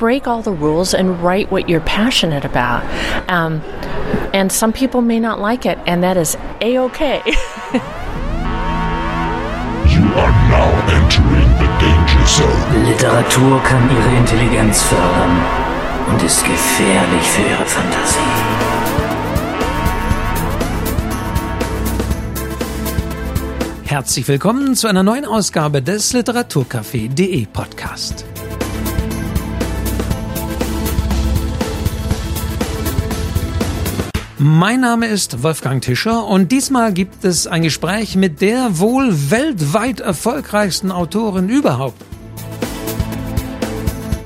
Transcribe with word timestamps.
break 0.00 0.26
all 0.26 0.40
the 0.40 0.50
rules 0.50 0.94
and 0.94 1.22
write 1.22 1.50
what 1.52 1.68
you're 1.68 1.82
passionate 1.82 2.46
about. 2.46 2.82
Um, 3.28 3.60
and 4.32 4.50
some 4.50 4.72
people 4.72 5.02
may 5.02 5.20
not 5.20 5.38
like 5.38 5.66
it, 5.66 5.78
and 5.86 6.02
that 6.02 6.16
is 6.16 6.36
a 6.62 6.78
okay. 6.78 7.22
You 9.94 10.06
are 10.16 10.34
now 10.48 10.70
entering 10.96 11.50
the 11.60 11.68
danger 11.78 12.26
zone. 12.26 12.84
Literatur 12.86 13.60
kann 13.62 13.90
ihre 13.90 14.16
Intelligenz 14.16 14.82
fördern 14.82 15.36
und 16.08 16.22
ist 16.22 16.44
gefährlich 16.44 17.22
für 17.22 17.42
ihre 17.42 17.66
Fantasie. 17.66 18.18
Herzlich 23.84 24.26
willkommen 24.28 24.74
zu 24.76 24.86
einer 24.88 25.02
neuen 25.02 25.26
Ausgabe 25.26 25.82
des 25.82 26.12
Literaturcafé.de 26.14 27.46
Podcast. 27.46 28.29
Mein 34.42 34.80
Name 34.80 35.06
ist 35.06 35.42
Wolfgang 35.42 35.82
Tischer 35.82 36.26
und 36.26 36.50
diesmal 36.50 36.94
gibt 36.94 37.26
es 37.26 37.46
ein 37.46 37.62
Gespräch 37.62 38.16
mit 38.16 38.40
der 38.40 38.78
wohl 38.78 39.12
weltweit 39.30 40.00
erfolgreichsten 40.00 40.90
Autorin 40.90 41.50
überhaupt. 41.50 42.00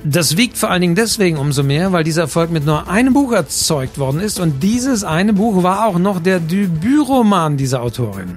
Das 0.04 0.36
wiegt 0.36 0.56
vor 0.56 0.70
allen 0.70 0.82
Dingen 0.82 0.94
deswegen 0.94 1.36
umso 1.36 1.64
mehr, 1.64 1.90
weil 1.90 2.04
dieser 2.04 2.22
Erfolg 2.22 2.52
mit 2.52 2.64
nur 2.64 2.88
einem 2.88 3.12
Buch 3.12 3.32
erzeugt 3.32 3.98
worden 3.98 4.20
ist 4.20 4.38
und 4.38 4.62
dieses 4.62 5.02
eine 5.02 5.32
Buch 5.32 5.64
war 5.64 5.84
auch 5.84 5.98
noch 5.98 6.22
der 6.22 6.38
Debütroman 6.38 7.56
dieser 7.56 7.82
Autorin. 7.82 8.34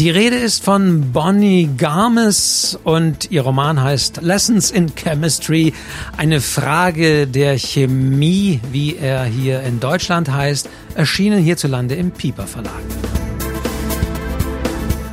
Die 0.00 0.08
Rede 0.08 0.36
ist 0.36 0.64
von 0.64 1.12
Bonnie 1.12 1.68
Garmes 1.76 2.78
und 2.84 3.30
ihr 3.30 3.42
Roman 3.42 3.82
heißt 3.82 4.22
Lessons 4.22 4.70
in 4.70 4.94
Chemistry, 4.94 5.74
eine 6.16 6.40
Frage 6.40 7.26
der 7.26 7.58
Chemie, 7.58 8.62
wie 8.72 8.96
er 8.96 9.24
hier 9.24 9.60
in 9.60 9.78
Deutschland 9.78 10.32
heißt, 10.32 10.70
erschienen 10.94 11.42
hierzulande 11.42 11.96
im 11.96 12.12
Pieper 12.12 12.46
Verlag. 12.46 12.80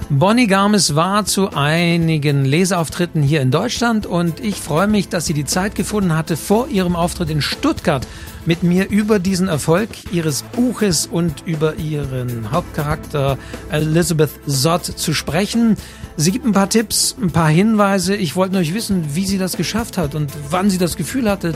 Bonnie 0.10 0.48
Garmes 0.48 0.96
war 0.96 1.26
zu 1.26 1.50
einigen 1.54 2.46
Leseauftritten 2.46 3.22
hier 3.22 3.42
in 3.42 3.52
Deutschland 3.52 4.06
und 4.06 4.40
ich 4.40 4.56
freue 4.56 4.88
mich, 4.88 5.10
dass 5.10 5.26
sie 5.26 5.34
die 5.34 5.44
Zeit 5.44 5.76
gefunden 5.76 6.16
hatte, 6.16 6.38
vor 6.38 6.70
ihrem 6.70 6.96
Auftritt 6.96 7.30
in 7.30 7.42
Stuttgart 7.42 8.08
mit 8.48 8.64
mir 8.64 8.90
über 8.90 9.20
diesen 9.20 9.50
Erfolg 9.50 9.90
ihres 10.12 10.42
Buches 10.42 11.06
und 11.06 11.44
über 11.46 11.76
ihren 11.76 12.50
Hauptcharakter 12.50 13.38
Elizabeth 13.70 14.32
Sott 14.48 14.86
zu 14.86 15.14
sprechen. 15.14 15.76
Sie 16.16 16.32
gibt 16.32 16.46
ein 16.46 16.54
paar 16.54 16.70
Tipps, 16.70 17.16
ein 17.22 17.30
paar 17.30 17.50
Hinweise. 17.50 18.16
Ich 18.16 18.36
wollte 18.38 18.56
nur 18.56 18.66
wissen, 18.74 19.16
wie 19.16 19.26
sie 19.26 19.38
das 19.38 19.58
geschafft 19.58 19.98
hat 19.98 20.16
und 20.16 20.32
wann 20.50 20.70
sie 20.70 20.78
das 20.78 20.96
Gefühl 20.96 21.30
hatte, 21.30 21.54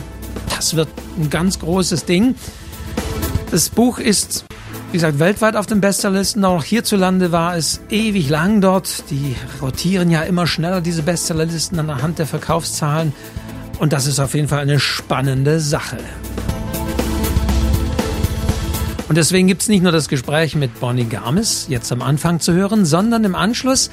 das 0.53 0.75
wird 0.75 0.89
ein 1.17 1.29
ganz 1.29 1.59
großes 1.59 2.03
Ding. 2.05 2.35
Das 3.51 3.69
Buch 3.69 3.97
ist, 3.97 4.45
wie 4.91 4.97
gesagt, 4.97 5.17
weltweit 5.19 5.55
auf 5.55 5.67
den 5.67 5.79
Bestsellerlisten. 5.79 6.43
Auch 6.43 6.63
hierzulande 6.65 7.31
war 7.31 7.55
es 7.55 7.79
ewig 7.89 8.27
lang 8.29 8.59
dort. 8.59 9.09
Die 9.09 9.35
rotieren 9.61 10.11
ja 10.11 10.23
immer 10.23 10.45
schneller, 10.45 10.81
diese 10.81 11.03
Bestsellerlisten 11.03 11.79
anhand 11.79 12.19
der 12.19 12.27
Verkaufszahlen. 12.27 13.13
Und 13.79 13.93
das 13.93 14.07
ist 14.07 14.19
auf 14.19 14.35
jeden 14.35 14.49
Fall 14.49 14.59
eine 14.59 14.79
spannende 14.79 15.61
Sache. 15.61 15.97
Und 19.11 19.17
deswegen 19.17 19.45
gibt 19.45 19.61
es 19.61 19.67
nicht 19.67 19.83
nur 19.83 19.91
das 19.91 20.07
Gespräch 20.07 20.55
mit 20.55 20.79
Bonnie 20.79 21.03
Garmis 21.03 21.65
jetzt 21.67 21.91
am 21.91 22.01
Anfang 22.01 22.39
zu 22.39 22.53
hören, 22.53 22.85
sondern 22.85 23.25
im 23.25 23.35
Anschluss 23.35 23.91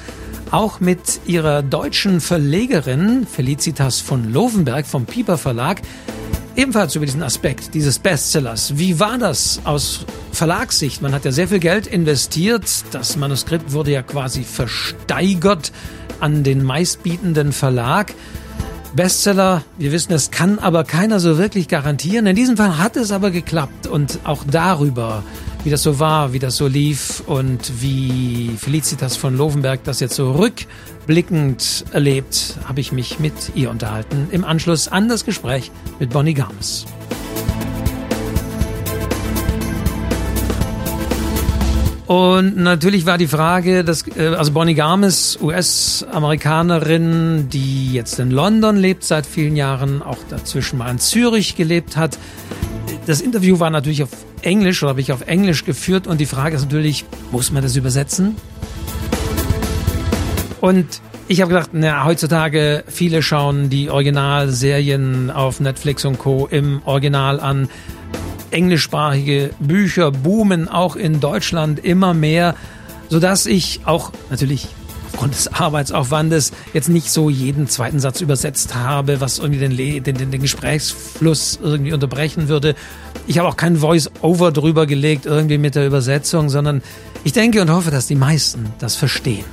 auch 0.49 0.79
mit 0.79 1.19
ihrer 1.25 1.61
deutschen 1.61 2.21
Verlegerin 2.21 3.27
Felicitas 3.27 3.99
von 3.99 4.31
Lovenberg 4.31 4.87
vom 4.87 5.05
Pieper 5.05 5.37
Verlag, 5.37 5.81
ebenfalls 6.55 6.95
über 6.95 7.05
diesen 7.05 7.21
Aspekt 7.21 7.73
dieses 7.73 7.99
Bestsellers. 7.99 8.77
Wie 8.77 9.01
war 9.01 9.17
das 9.17 9.59
aus 9.65 10.05
Verlagssicht? 10.31 11.01
Man 11.01 11.11
hat 11.11 11.25
ja 11.25 11.33
sehr 11.33 11.49
viel 11.49 11.59
Geld 11.59 11.85
investiert. 11.85 12.63
Das 12.91 13.17
Manuskript 13.17 13.73
wurde 13.73 13.91
ja 13.91 14.03
quasi 14.03 14.43
versteigert 14.43 15.73
an 16.21 16.45
den 16.45 16.63
meistbietenden 16.63 17.51
Verlag. 17.51 18.13
Bestseller, 18.95 19.63
wir 19.77 19.91
wissen, 19.91 20.13
es 20.13 20.31
kann 20.31 20.57
aber 20.57 20.83
keiner 20.83 21.19
so 21.19 21.37
wirklich 21.37 21.67
garantieren. 21.67 22.25
In 22.25 22.35
diesem 22.35 22.57
Fall 22.57 22.77
hat 22.77 22.97
es 22.97 23.11
aber 23.11 23.29
geklappt 23.29 23.87
und 23.87 24.19
auch 24.23 24.43
darüber, 24.49 25.23
wie 25.63 25.69
das 25.69 25.83
so 25.83 25.99
war, 25.99 26.33
wie 26.33 26.39
das 26.39 26.57
so 26.57 26.67
lief 26.67 27.21
und 27.27 27.81
wie 27.81 28.51
Felicitas 28.57 29.15
von 29.15 29.37
Lovenberg 29.37 29.83
das 29.83 29.99
jetzt 29.99 30.15
so 30.15 30.31
rückblickend 30.31 31.85
erlebt, 31.91 32.55
habe 32.67 32.81
ich 32.81 32.91
mich 32.91 33.19
mit 33.19 33.33
ihr 33.55 33.69
unterhalten 33.69 34.27
im 34.31 34.43
Anschluss 34.43 34.87
an 34.87 35.07
das 35.07 35.23
Gespräch 35.23 35.71
mit 35.99 36.09
Bonnie 36.09 36.33
Garmes. 36.33 36.85
Und 42.09 42.57
natürlich 42.57 43.05
war 43.05 43.19
die 43.19 43.27
Frage, 43.27 43.83
dass, 43.83 44.03
äh, 44.17 44.33
also 44.35 44.51
Bonnie 44.51 44.73
Garmes, 44.73 45.37
US-Amerikanerin, 45.39 47.49
die 47.49 47.93
jetzt 47.93 48.17
in 48.17 48.31
London 48.31 48.77
lebt 48.77 49.03
seit 49.03 49.27
vielen 49.27 49.55
Jahren, 49.55 50.01
auch 50.01 50.17
dazwischen 50.27 50.79
mal 50.79 50.89
in 50.89 50.97
Zürich 50.97 51.55
gelebt 51.55 51.97
hat. 51.97 52.17
Das 53.05 53.21
Interview 53.21 53.59
war 53.59 53.69
natürlich 53.69 54.01
auf 54.01 54.09
Englisch 54.41 54.81
oder 54.81 54.89
habe 54.89 55.01
ich 55.01 55.11
auf 55.11 55.27
Englisch 55.27 55.65
geführt 55.65 56.07
und 56.07 56.19
die 56.19 56.25
Frage 56.25 56.55
ist 56.55 56.63
natürlich, 56.63 57.05
muss 57.31 57.51
man 57.51 57.61
das 57.61 57.75
übersetzen? 57.75 58.37
Und 60.61 60.87
ich 61.27 61.41
habe 61.41 61.53
gedacht, 61.53 61.69
na, 61.73 62.05
heutzutage 62.05 62.85
viele 62.87 63.21
schauen 63.21 63.69
die 63.69 63.91
Originalserien 63.91 65.29
auf 65.29 65.59
Netflix 65.59 66.05
und 66.05 66.17
Co. 66.17 66.47
im 66.49 66.81
Original 66.85 67.39
an 67.39 67.69
englischsprachige 68.51 69.51
Bücher 69.59 70.11
boomen 70.11 70.67
auch 70.67 70.95
in 70.95 71.19
Deutschland 71.19 71.79
immer 71.79 72.13
mehr, 72.13 72.55
sodass 73.09 73.45
ich 73.45 73.81
auch 73.85 74.11
natürlich 74.29 74.67
aufgrund 75.11 75.33
des 75.33 75.47
Arbeitsaufwandes 75.53 76.51
jetzt 76.73 76.87
nicht 76.87 77.11
so 77.11 77.29
jeden 77.29 77.67
zweiten 77.67 77.99
Satz 77.99 78.21
übersetzt 78.21 78.75
habe, 78.75 79.19
was 79.19 79.39
irgendwie 79.39 79.59
den, 79.59 80.03
den, 80.03 80.31
den 80.31 80.41
Gesprächsfluss 80.41 81.59
irgendwie 81.61 81.93
unterbrechen 81.93 82.47
würde. 82.47 82.75
Ich 83.27 83.37
habe 83.37 83.47
auch 83.49 83.57
kein 83.57 83.77
Voice-Over 83.77 84.51
drüber 84.51 84.85
gelegt, 84.85 85.25
irgendwie 85.25 85.57
mit 85.57 85.75
der 85.75 85.85
Übersetzung, 85.85 86.49
sondern 86.49 86.81
ich 87.23 87.33
denke 87.33 87.61
und 87.61 87.69
hoffe, 87.69 87.91
dass 87.91 88.07
die 88.07 88.15
meisten 88.15 88.67
das 88.79 88.95
verstehen. 88.95 89.45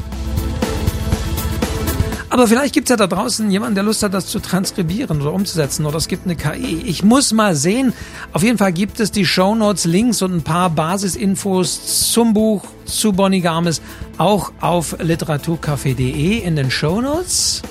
Aber 2.36 2.48
vielleicht 2.48 2.74
gibt 2.74 2.91
es 2.91 2.91
ja 2.91 2.98
da 2.98 3.06
draußen 3.06 3.50
jemanden, 3.50 3.76
der 3.76 3.84
Lust 3.84 4.02
hat, 4.02 4.12
das 4.12 4.26
zu 4.26 4.41
transkribieren 4.41 5.22
oder 5.22 5.32
umzusetzen 5.32 5.86
oder 5.86 5.97
es 5.97 6.06
gibt 6.06 6.26
eine 6.26 6.36
KI. 6.36 6.82
Ich 6.84 7.02
muss 7.02 7.32
mal 7.32 7.56
sehen. 7.56 7.94
Auf 8.34 8.42
jeden 8.42 8.58
Fall 8.58 8.74
gibt 8.74 9.00
es 9.00 9.10
die 9.10 9.24
Show 9.24 9.54
Notes, 9.54 9.86
Links 9.86 10.20
und 10.20 10.34
ein 10.34 10.42
paar 10.42 10.69
Basisinfos 10.69 12.12
zum 12.12 12.34
Buch, 12.34 12.62
zu 12.84 13.14
Bonnie 13.14 13.41
Garmes, 13.41 13.80
auch 14.19 14.52
auf 14.60 15.00
literaturcafé.de 15.00 16.41
in 16.41 16.56
den 16.56 16.70
Show 16.70 17.00
Notes. 17.00 17.62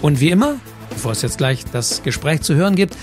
Und 0.00 0.18
wie 0.18 0.30
immer, 0.30 0.56
bevor 0.90 1.12
es 1.12 1.22
jetzt 1.22 1.38
gleich 1.38 1.64
das 1.72 2.02
Gespräch 2.02 2.40
zu 2.40 2.56
hören 2.56 2.74
gibt, 2.74 2.96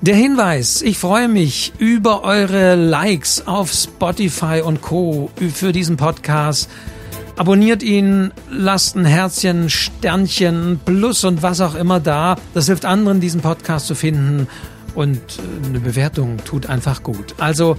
der 0.00 0.16
Hinweis, 0.16 0.80
ich 0.80 0.96
freue 0.96 1.28
mich 1.28 1.74
über 1.76 2.24
eure 2.24 2.76
Likes 2.76 3.46
auf 3.46 3.70
Spotify 3.70 4.62
und 4.64 4.80
Co. 4.80 5.30
für 5.52 5.72
diesen 5.72 5.98
Podcast. 5.98 6.70
Abonniert 7.38 7.84
ihn, 7.84 8.32
lasst 8.50 8.96
ein 8.96 9.04
Herzchen, 9.04 9.70
Sternchen, 9.70 10.80
Plus 10.84 11.22
und 11.22 11.40
was 11.40 11.60
auch 11.60 11.76
immer 11.76 12.00
da. 12.00 12.36
Das 12.52 12.66
hilft 12.66 12.84
anderen, 12.84 13.20
diesen 13.20 13.42
Podcast 13.42 13.86
zu 13.86 13.94
finden. 13.94 14.48
Und 14.96 15.16
äh, 15.16 15.66
eine 15.66 15.78
Bewertung 15.78 16.38
tut 16.44 16.66
einfach 16.66 17.04
gut. 17.04 17.36
Also, 17.38 17.76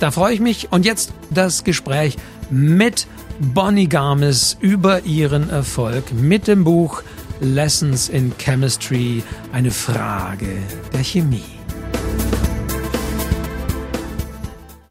da 0.00 0.10
freue 0.10 0.32
ich 0.32 0.40
mich. 0.40 0.72
Und 0.72 0.86
jetzt 0.86 1.12
das 1.28 1.64
Gespräch 1.64 2.16
mit 2.48 3.06
Bonnie 3.38 3.88
Garmes 3.88 4.56
über 4.58 5.04
ihren 5.04 5.50
Erfolg 5.50 6.10
mit 6.14 6.48
dem 6.48 6.64
Buch 6.64 7.02
Lessons 7.40 8.08
in 8.08 8.32
Chemistry, 8.38 9.22
eine 9.52 9.70
Frage 9.70 10.48
der 10.94 11.04
Chemie. 11.04 11.61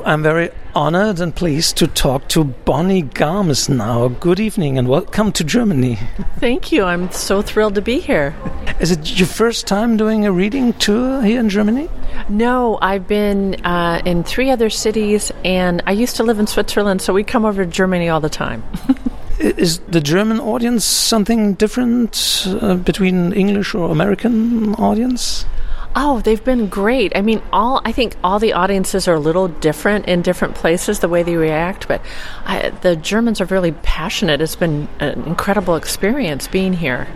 I'm 0.05 0.23
very 0.23 0.49
honored 0.73 1.19
and 1.19 1.35
pleased 1.35 1.77
to 1.77 1.87
talk 1.87 2.27
to 2.29 2.43
Bonnie 2.43 3.03
Garmus 3.03 3.69
now. 3.69 4.07
Good 4.07 4.39
evening 4.39 4.77
and 4.77 4.87
welcome 4.87 5.31
to 5.33 5.43
Germany. 5.43 5.99
Thank 6.37 6.71
you. 6.71 6.83
I'm 6.83 7.11
so 7.11 7.41
thrilled 7.41 7.75
to 7.75 7.81
be 7.81 7.99
here. 7.99 8.35
Is 8.79 8.89
it 8.89 9.19
your 9.19 9.27
first 9.27 9.67
time 9.67 9.97
doing 9.97 10.25
a 10.25 10.31
reading 10.31 10.73
tour 10.73 11.21
here 11.21 11.39
in 11.39 11.49
Germany? 11.49 11.87
No, 12.29 12.79
I've 12.81 13.07
been 13.07 13.63
uh, 13.63 14.01
in 14.03 14.23
three 14.23 14.49
other 14.49 14.69
cities 14.71 15.31
and 15.45 15.83
I 15.85 15.91
used 15.91 16.15
to 16.15 16.23
live 16.23 16.39
in 16.39 16.47
Switzerland, 16.47 17.01
so 17.01 17.13
we 17.13 17.23
come 17.23 17.45
over 17.45 17.63
to 17.63 17.69
Germany 17.69 18.09
all 18.09 18.21
the 18.21 18.29
time. 18.29 18.63
Is 19.39 19.79
the 19.87 20.01
German 20.01 20.39
audience 20.39 20.83
something 20.85 21.53
different 21.55 22.45
uh, 22.47 22.75
between 22.75 23.33
English 23.33 23.75
or 23.75 23.91
American 23.91 24.73
audience? 24.75 25.45
Oh, 25.93 26.21
they've 26.21 26.43
been 26.43 26.67
great. 26.67 27.11
I 27.15 27.21
mean, 27.21 27.41
all 27.51 27.81
I 27.83 27.91
think 27.91 28.15
all 28.23 28.39
the 28.39 28.53
audiences 28.53 29.07
are 29.07 29.15
a 29.15 29.19
little 29.19 29.49
different 29.49 30.05
in 30.05 30.21
different 30.21 30.55
places 30.55 30.99
the 30.99 31.09
way 31.09 31.21
they 31.21 31.35
react, 31.35 31.87
but 31.87 32.01
I, 32.45 32.69
the 32.69 32.95
Germans 32.95 33.41
are 33.41 33.45
really 33.45 33.73
passionate. 33.73 34.39
It's 34.39 34.55
been 34.55 34.87
an 34.99 35.23
incredible 35.23 35.75
experience 35.75 36.47
being 36.47 36.73
here. 36.73 37.07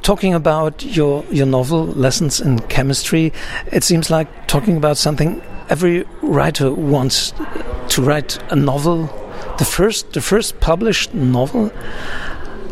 Talking 0.00 0.32
about 0.32 0.82
your 0.84 1.24
your 1.30 1.46
novel 1.46 1.86
lessons 1.86 2.40
in 2.40 2.60
chemistry, 2.60 3.32
it 3.70 3.84
seems 3.84 4.08
like 4.10 4.46
talking 4.46 4.78
about 4.78 4.96
something 4.96 5.42
every 5.68 6.04
writer 6.22 6.72
wants 6.72 7.34
to 7.88 8.02
write 8.02 8.38
a 8.50 8.56
novel, 8.56 9.06
the 9.58 9.66
first 9.66 10.14
the 10.14 10.22
first 10.22 10.60
published 10.60 11.12
novel 11.12 11.70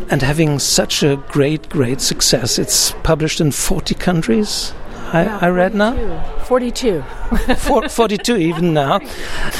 and 0.09 0.21
having 0.21 0.59
such 0.59 1.03
a 1.03 1.17
great, 1.29 1.69
great 1.69 2.01
success. 2.01 2.59
It's 2.59 2.91
published 3.03 3.41
in 3.41 3.51
40 3.51 3.95
countries. 3.95 4.73
I, 5.13 5.39
I 5.41 5.49
read 5.49 5.75
now. 5.75 5.95
42. 6.45 7.03
42 7.57 8.37
even 8.37 8.73
now. 8.73 8.99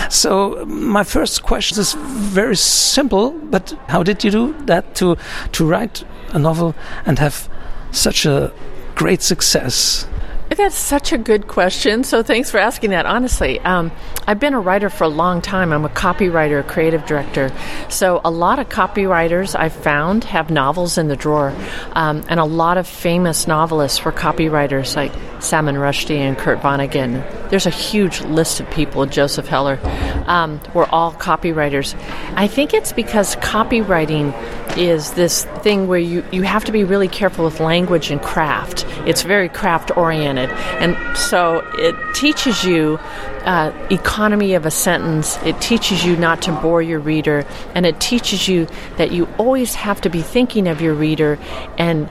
So 0.09 0.65
my 0.65 1.03
first 1.03 1.43
question 1.43 1.79
is 1.79 1.93
very 1.93 2.55
simple, 2.55 3.31
but 3.31 3.77
how 3.87 4.03
did 4.03 4.23
you 4.23 4.31
do 4.31 4.55
that 4.65 4.95
to 4.95 5.17
to 5.53 5.65
write 5.65 6.03
a 6.33 6.39
novel 6.39 6.75
and 7.05 7.19
have 7.19 7.49
such 7.91 8.25
a 8.25 8.51
great 8.95 9.21
success? 9.21 10.07
That's 10.55 10.77
such 10.77 11.11
a 11.11 11.17
good 11.17 11.47
question. 11.47 12.05
So 12.05 12.23
thanks 12.23 12.49
for 12.49 12.59
asking 12.59 12.91
that. 12.91 13.05
Honestly, 13.05 13.59
um, 13.59 13.91
I've 14.25 14.39
been 14.39 14.53
a 14.53 14.59
writer 14.59 14.89
for 14.89 15.03
a 15.03 15.09
long 15.09 15.41
time. 15.41 15.73
I'm 15.73 15.83
a 15.83 15.89
copywriter, 15.89 16.61
a 16.61 16.63
creative 16.63 17.05
director. 17.05 17.51
So 17.89 18.21
a 18.23 18.31
lot 18.31 18.59
of 18.59 18.69
copywriters 18.69 19.55
I've 19.59 19.73
found 19.73 20.23
have 20.23 20.49
novels 20.49 20.97
in 20.97 21.09
the 21.09 21.15
drawer, 21.17 21.53
um, 21.91 22.23
and 22.29 22.39
a 22.39 22.45
lot 22.45 22.77
of 22.77 22.87
famous 22.87 23.47
novelists 23.47 24.03
were 24.05 24.13
copywriters 24.13 24.95
like 24.95 25.11
Salman 25.41 25.75
Rushdie 25.75 26.17
and 26.17 26.37
Kurt 26.37 26.61
Vonnegut. 26.61 27.49
There's 27.49 27.65
a 27.65 27.71
huge 27.71 28.21
list 28.21 28.59
of 28.59 28.69
people. 28.71 29.05
Joseph 29.05 29.47
Heller 29.47 29.77
um, 30.25 30.61
were 30.73 30.87
all 30.89 31.11
copywriters. 31.13 31.95
I 32.35 32.47
think 32.47 32.73
it's 32.73 32.93
because 32.93 33.35
copywriting 33.37 34.33
is 34.77 35.13
this 35.13 35.45
thing 35.61 35.87
where 35.87 35.99
you, 35.99 36.23
you 36.31 36.41
have 36.41 36.65
to 36.65 36.71
be 36.71 36.83
really 36.83 37.07
careful 37.07 37.45
with 37.45 37.59
language 37.59 38.09
and 38.09 38.21
craft. 38.21 38.85
It's 39.05 39.21
very 39.21 39.49
craft 39.49 39.95
oriented. 39.95 40.44
And 40.51 41.17
so 41.17 41.59
it 41.75 41.95
teaches 42.15 42.63
you 42.63 42.99
uh, 43.45 43.71
economy 43.91 44.55
of 44.55 44.65
a 44.65 44.71
sentence, 44.71 45.37
it 45.43 45.59
teaches 45.61 46.03
you 46.03 46.15
not 46.17 46.41
to 46.43 46.51
bore 46.51 46.81
your 46.81 46.99
reader, 46.99 47.45
and 47.75 47.85
it 47.85 47.99
teaches 47.99 48.47
you 48.47 48.67
that 48.97 49.11
you 49.11 49.27
always 49.37 49.75
have 49.75 50.01
to 50.01 50.09
be 50.09 50.21
thinking 50.21 50.67
of 50.67 50.81
your 50.81 50.93
reader 50.93 51.37
and 51.77 52.09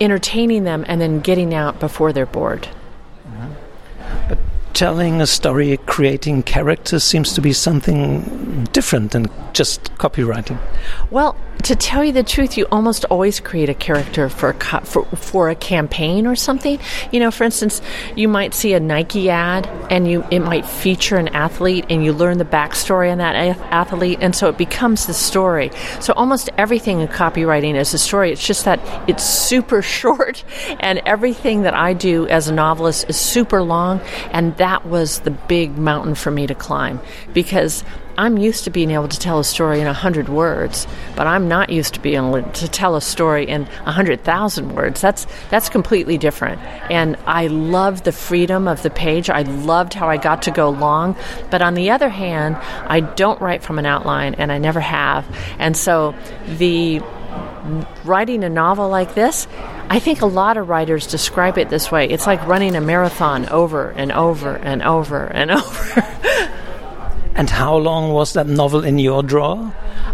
entertaining 0.00 0.64
them 0.64 0.84
and 0.88 1.00
then 1.00 1.20
getting 1.20 1.54
out 1.54 1.78
before 1.78 2.12
they're 2.12 2.26
bored. 2.26 2.68
Telling 4.72 5.20
a 5.20 5.26
story, 5.26 5.76
creating 5.84 6.44
characters 6.44 7.04
seems 7.04 7.34
to 7.34 7.42
be 7.42 7.52
something 7.52 8.64
different 8.72 9.12
than 9.12 9.26
just 9.52 9.94
copywriting. 9.96 10.58
Well, 11.10 11.36
to 11.64 11.76
tell 11.76 12.02
you 12.02 12.12
the 12.12 12.24
truth, 12.24 12.56
you 12.56 12.66
almost 12.72 13.04
always 13.04 13.38
create 13.38 13.68
a 13.68 13.74
character 13.74 14.28
for 14.28 14.50
a 14.50 14.54
co- 14.54 14.80
for, 14.80 15.04
for 15.16 15.48
a 15.48 15.54
campaign 15.54 16.26
or 16.26 16.34
something. 16.34 16.78
You 17.12 17.20
know, 17.20 17.30
for 17.30 17.44
instance, 17.44 17.80
you 18.16 18.26
might 18.26 18.52
see 18.52 18.72
a 18.72 18.80
Nike 18.80 19.30
ad, 19.30 19.66
and 19.90 20.10
you 20.10 20.24
it 20.30 20.40
might 20.40 20.66
feature 20.66 21.16
an 21.16 21.28
athlete, 21.28 21.86
and 21.88 22.04
you 22.04 22.12
learn 22.12 22.38
the 22.38 22.44
backstory 22.44 23.12
on 23.12 23.18
that 23.18 23.36
athlete, 23.70 24.18
and 24.20 24.34
so 24.34 24.48
it 24.48 24.58
becomes 24.58 25.06
the 25.06 25.14
story. 25.14 25.70
So 26.00 26.12
almost 26.14 26.50
everything 26.58 27.00
in 27.00 27.08
copywriting 27.08 27.76
is 27.76 27.94
a 27.94 27.98
story. 27.98 28.32
It's 28.32 28.44
just 28.44 28.64
that 28.64 28.80
it's 29.08 29.24
super 29.24 29.82
short, 29.92 30.42
and 30.80 31.00
everything 31.06 31.62
that 31.62 31.74
I 31.74 31.92
do 31.92 32.26
as 32.26 32.48
a 32.48 32.52
novelist 32.52 33.08
is 33.08 33.16
super 33.16 33.62
long, 33.62 34.00
and 34.32 34.56
that 34.56 34.86
was 34.86 35.20
the 35.20 35.30
big 35.30 35.78
mountain 35.78 36.16
for 36.16 36.30
me 36.30 36.46
to 36.48 36.54
climb 36.54 37.00
because 37.32 37.84
I'm 38.18 38.36
used 38.36 38.64
to 38.64 38.70
being 38.70 38.90
able 38.90 39.08
to 39.08 39.18
tell 39.18 39.38
a 39.38 39.44
story 39.44 39.80
in 39.80 39.86
100 39.86 40.28
words, 40.28 40.86
but 41.16 41.26
I'm 41.26 41.48
not 41.48 41.70
used 41.70 41.94
to 41.94 42.00
being 42.00 42.16
able 42.16 42.42
to 42.42 42.68
tell 42.68 42.96
a 42.96 43.00
story 43.00 43.48
in 43.48 43.64
100,000 43.64 44.74
words. 44.74 45.00
That's 45.00 45.26
that's 45.50 45.68
completely 45.68 46.18
different. 46.18 46.60
And 46.90 47.16
I 47.26 47.46
loved 47.46 48.04
the 48.04 48.12
freedom 48.12 48.68
of 48.68 48.82
the 48.82 48.90
page. 48.90 49.30
I 49.30 49.42
loved 49.42 49.94
how 49.94 50.08
I 50.08 50.16
got 50.16 50.42
to 50.42 50.50
go 50.50 50.70
long, 50.70 51.16
but 51.50 51.62
on 51.62 51.74
the 51.74 51.90
other 51.90 52.08
hand, 52.08 52.56
I 52.56 53.00
don't 53.00 53.40
write 53.40 53.62
from 53.62 53.78
an 53.78 53.86
outline 53.86 54.34
and 54.34 54.52
I 54.52 54.58
never 54.58 54.80
have. 54.80 55.24
And 55.58 55.76
so 55.76 56.14
the 56.46 57.00
writing 58.04 58.44
a 58.44 58.48
novel 58.48 58.88
like 58.88 59.14
this, 59.14 59.46
I 59.88 59.98
think 59.98 60.22
a 60.22 60.26
lot 60.26 60.56
of 60.56 60.68
writers 60.68 61.06
describe 61.06 61.58
it 61.58 61.68
this 61.70 61.90
way. 61.90 62.08
It's 62.08 62.26
like 62.26 62.46
running 62.46 62.76
a 62.76 62.80
marathon 62.80 63.48
over 63.48 63.90
and 63.90 64.12
over 64.12 64.56
and 64.56 64.82
over 64.82 65.26
and 65.26 65.50
over. 65.50 66.61
And 67.34 67.48
how 67.48 67.76
long 67.76 68.12
was 68.12 68.34
that 68.34 68.46
novel 68.46 68.84
in 68.84 68.98
your 68.98 69.22
drawer? 69.22 69.72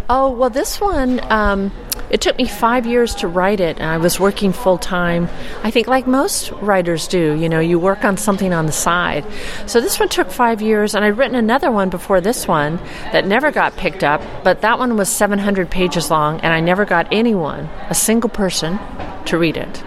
Oh, 0.08 0.30
well, 0.30 0.50
this 0.50 0.80
one, 0.80 1.20
um, 1.32 1.72
it 2.10 2.20
took 2.20 2.38
me 2.38 2.46
five 2.46 2.86
years 2.86 3.14
to 3.16 3.28
write 3.28 3.60
it, 3.60 3.78
and 3.78 3.90
I 3.90 3.98
was 3.98 4.18
working 4.18 4.52
full 4.52 4.78
time. 4.78 5.28
I 5.62 5.70
think, 5.70 5.88
like 5.88 6.06
most 6.06 6.52
writers 6.52 7.08
do, 7.08 7.34
you 7.34 7.48
know, 7.48 7.60
you 7.60 7.78
work 7.78 8.04
on 8.04 8.16
something 8.16 8.54
on 8.54 8.66
the 8.66 8.72
side. 8.72 9.24
So 9.66 9.80
this 9.80 9.98
one 9.98 10.08
took 10.08 10.30
five 10.30 10.62
years, 10.62 10.94
and 10.94 11.04
I'd 11.04 11.18
written 11.18 11.34
another 11.34 11.70
one 11.70 11.90
before 11.90 12.20
this 12.20 12.46
one 12.46 12.76
that 13.12 13.26
never 13.26 13.50
got 13.50 13.76
picked 13.76 14.04
up, 14.04 14.22
but 14.44 14.62
that 14.62 14.78
one 14.78 14.96
was 14.96 15.08
700 15.08 15.70
pages 15.70 16.10
long, 16.10 16.40
and 16.40 16.52
I 16.52 16.60
never 16.60 16.84
got 16.84 17.08
anyone, 17.12 17.68
a 17.90 17.94
single 17.94 18.30
person, 18.30 18.78
to 19.26 19.36
read 19.36 19.56
it. 19.56 19.82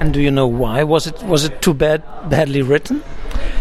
And 0.00 0.12
do 0.12 0.20
you 0.20 0.30
know 0.30 0.46
why? 0.46 0.84
Was 0.84 1.06
it 1.06 1.22
was 1.22 1.44
it 1.44 1.62
too 1.62 1.74
bad, 1.74 2.02
badly 2.28 2.62
written? 2.62 3.02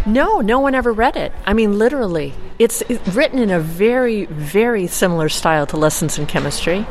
No, 0.06 0.42
no 0.42 0.60
one 0.60 0.76
ever 0.76 0.92
read 0.92 1.16
it. 1.16 1.32
I 1.46 1.54
mean, 1.54 1.78
literally. 1.78 2.34
It's 2.60 2.84
written 3.14 3.40
in 3.40 3.50
a 3.50 3.60
very, 3.60 4.26
very 4.26 4.88
similar 4.88 5.30
style 5.30 5.66
to 5.68 5.78
Lessons 5.78 6.18
in 6.20 6.26
Chemistry. 6.26 6.86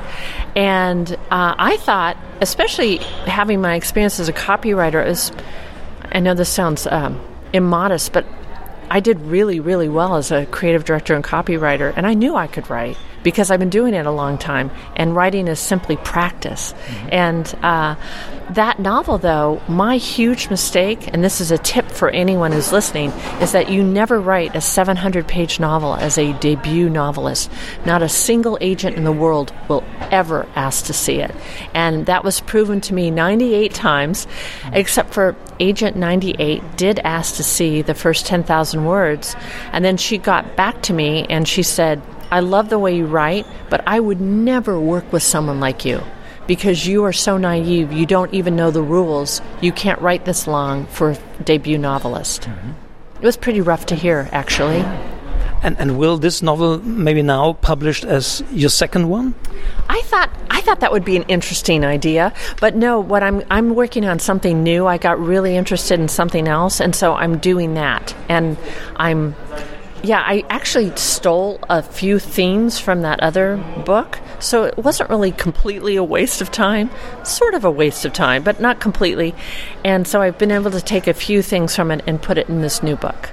And 0.57 1.13
uh, 1.31 1.55
I 1.59 1.77
thought, 1.79 2.17
especially 2.41 2.99
having 3.27 3.61
my 3.61 3.75
experience 3.75 4.19
as 4.19 4.29
a 4.29 4.33
copywriter, 4.33 5.07
is 5.07 5.31
I 6.11 6.21
know 6.21 6.35
this 6.35 6.49
sounds 6.49 6.87
um, 6.87 7.21
immodest, 7.53 8.13
but 8.13 8.27
I 8.91 9.01
did 9.01 9.21
really, 9.21 9.61
really 9.61 9.89
well 9.89 10.17
as 10.17 10.31
a 10.31 10.45
creative 10.47 10.85
director 10.85 11.15
and 11.15 11.25
copywriter, 11.25 11.93
and 11.97 12.07
I 12.07 12.15
knew 12.15 12.35
I 12.35 12.47
could 12.47 12.69
write 12.69 12.99
because 13.23 13.51
I've 13.51 13.61
been 13.61 13.71
doing 13.71 13.95
it 13.95 14.07
a 14.07 14.11
long 14.11 14.39
time, 14.39 14.71
and 14.97 15.15
writing 15.15 15.49
is 15.49 15.61
simply 15.61 15.97
practice. 15.97 16.73
Mm-hmm. 16.73 17.09
And 17.13 17.55
uh, 17.63 17.95
that 18.51 18.79
novel, 18.79 19.19
though, 19.19 19.63
my 19.69 19.97
huge 19.97 20.51
mistake, 20.51 21.09
and 21.13 21.23
this 21.23 21.41
is 21.41 21.51
a 21.51 21.59
tip 21.59 21.91
for 21.91 22.11
anyone 22.11 22.53
who's 22.53 22.73
listening, 22.73 23.11
is 23.41 23.53
that 23.53 23.71
you 23.71 23.83
never 23.83 24.21
write 24.21 24.55
a 24.55 24.61
700 24.61 25.27
page 25.27 25.61
novel 25.61 25.95
as 25.95 26.19
a 26.19 26.33
debut 26.35 26.89
novelist. 26.89 27.51
Not 27.87 28.03
a 28.03 28.09
single 28.09 28.59
agent 28.61 28.97
in 28.97 29.05
the 29.05 29.13
world 29.13 29.53
will 29.69 29.85
ever 30.11 30.47
ask 30.55 30.87
to 30.87 30.93
see 30.93 31.21
it. 31.21 31.35
And 31.75 32.07
that 32.07 32.25
was 32.25 32.41
proven 32.41 32.81
to 32.83 32.95
me 32.95 33.11
98 33.11 33.73
times, 33.75 34.27
mm-hmm. 34.27 34.75
except 34.75 35.15
for 35.15 35.37
Agent 35.63 35.97
98 35.97 36.77
did 36.77 36.99
ask 37.01 37.37
to 37.37 37.45
see 37.45 37.83
the 37.83 37.95
first 37.95 38.27
10,000 38.27 38.85
words. 38.85 39.37
And 39.71 39.85
then 39.85 39.97
she 39.97 40.19
got 40.19 40.57
back 40.57 40.83
to 40.83 40.93
me 40.93 41.25
and 41.31 41.47
she 41.47 41.63
said, 41.63 42.03
I 42.33 42.41
love 42.41 42.71
the 42.71 42.79
way 42.79 42.97
you 42.97 43.05
write, 43.05 43.47
but 43.69 43.87
I 43.87 44.01
would 44.01 44.21
never 44.21 44.81
work 44.81 45.13
with 45.13 45.23
someone 45.23 45.61
like 45.61 45.85
you 45.85 46.03
because 46.47 46.87
you 46.87 47.05
are 47.05 47.13
so 47.13 47.37
naive. 47.37 47.93
You 47.93 48.07
don't 48.07 48.33
even 48.33 48.57
know 48.57 48.71
the 48.71 48.81
rules. 48.81 49.43
You 49.61 49.71
can't 49.71 50.01
write 50.01 50.25
this 50.25 50.47
long 50.47 50.87
for 50.87 51.11
a 51.11 51.19
debut 51.45 51.77
novelist. 51.77 52.43
Mm-hmm. 52.43 52.71
It 53.21 53.27
was 53.27 53.37
pretty 53.37 53.61
rough 53.61 53.85
to 53.87 53.95
hear, 53.95 54.31
actually. 54.33 54.81
And, 55.63 55.79
and 55.79 55.99
will 55.99 56.17
this 56.17 56.41
novel 56.43 56.79
maybe 56.79 57.21
now 57.21 57.53
published 57.53 58.05
as 58.05 58.43
your 58.51 58.71
second 58.71 59.11
one? 59.11 59.35
I 59.91 60.01
thought 60.07 60.31
I 60.51 60.63
thought 60.63 60.81
that 60.81 60.91
would 60.91 61.05
be 61.05 61.17
an 61.17 61.25
interesting 61.25 61.85
idea, 61.85 62.33
but 62.61 62.75
no. 62.75 62.99
What 62.99 63.23
I'm 63.23 63.43
I'm 63.51 63.75
working 63.75 64.05
on 64.05 64.19
something 64.19 64.63
new. 64.63 64.87
I 64.87 64.97
got 64.97 65.21
really 65.21 65.55
interested 65.55 66.01
in 66.01 66.09
something 66.09 66.49
else, 66.49 66.81
and 66.81 66.97
so 66.97 67.15
I'm 67.15 67.39
doing 67.39 67.75
that. 67.75 68.15
And 68.29 68.57
I'm 68.97 69.37
yeah, 70.03 70.23
I 70.27 70.45
actually 70.51 70.95
stole 70.97 71.61
a 71.71 71.83
few 71.83 72.19
themes 72.19 72.79
from 72.79 73.03
that 73.03 73.21
other 73.21 73.57
book, 73.85 74.19
so 74.41 74.65
it 74.65 74.77
wasn't 74.77 75.11
really 75.11 75.33
completely 75.33 75.97
a 75.97 76.05
waste 76.05 76.41
of 76.41 76.51
time. 76.51 76.91
Sort 77.25 77.55
of 77.55 77.65
a 77.65 77.71
waste 77.71 78.05
of 78.05 78.13
time, 78.13 78.43
but 78.43 78.61
not 78.61 78.81
completely. 78.81 79.35
And 79.85 80.07
so 80.07 80.21
I've 80.21 80.39
been 80.39 80.51
able 80.51 80.71
to 80.73 80.81
take 80.81 81.07
a 81.07 81.15
few 81.15 81.43
things 81.43 81.77
from 81.77 81.91
it 81.91 82.03
and 82.07 82.21
put 82.21 82.39
it 82.39 82.49
in 82.49 82.63
this 82.63 82.83
new 82.83 82.97
book. 82.97 83.31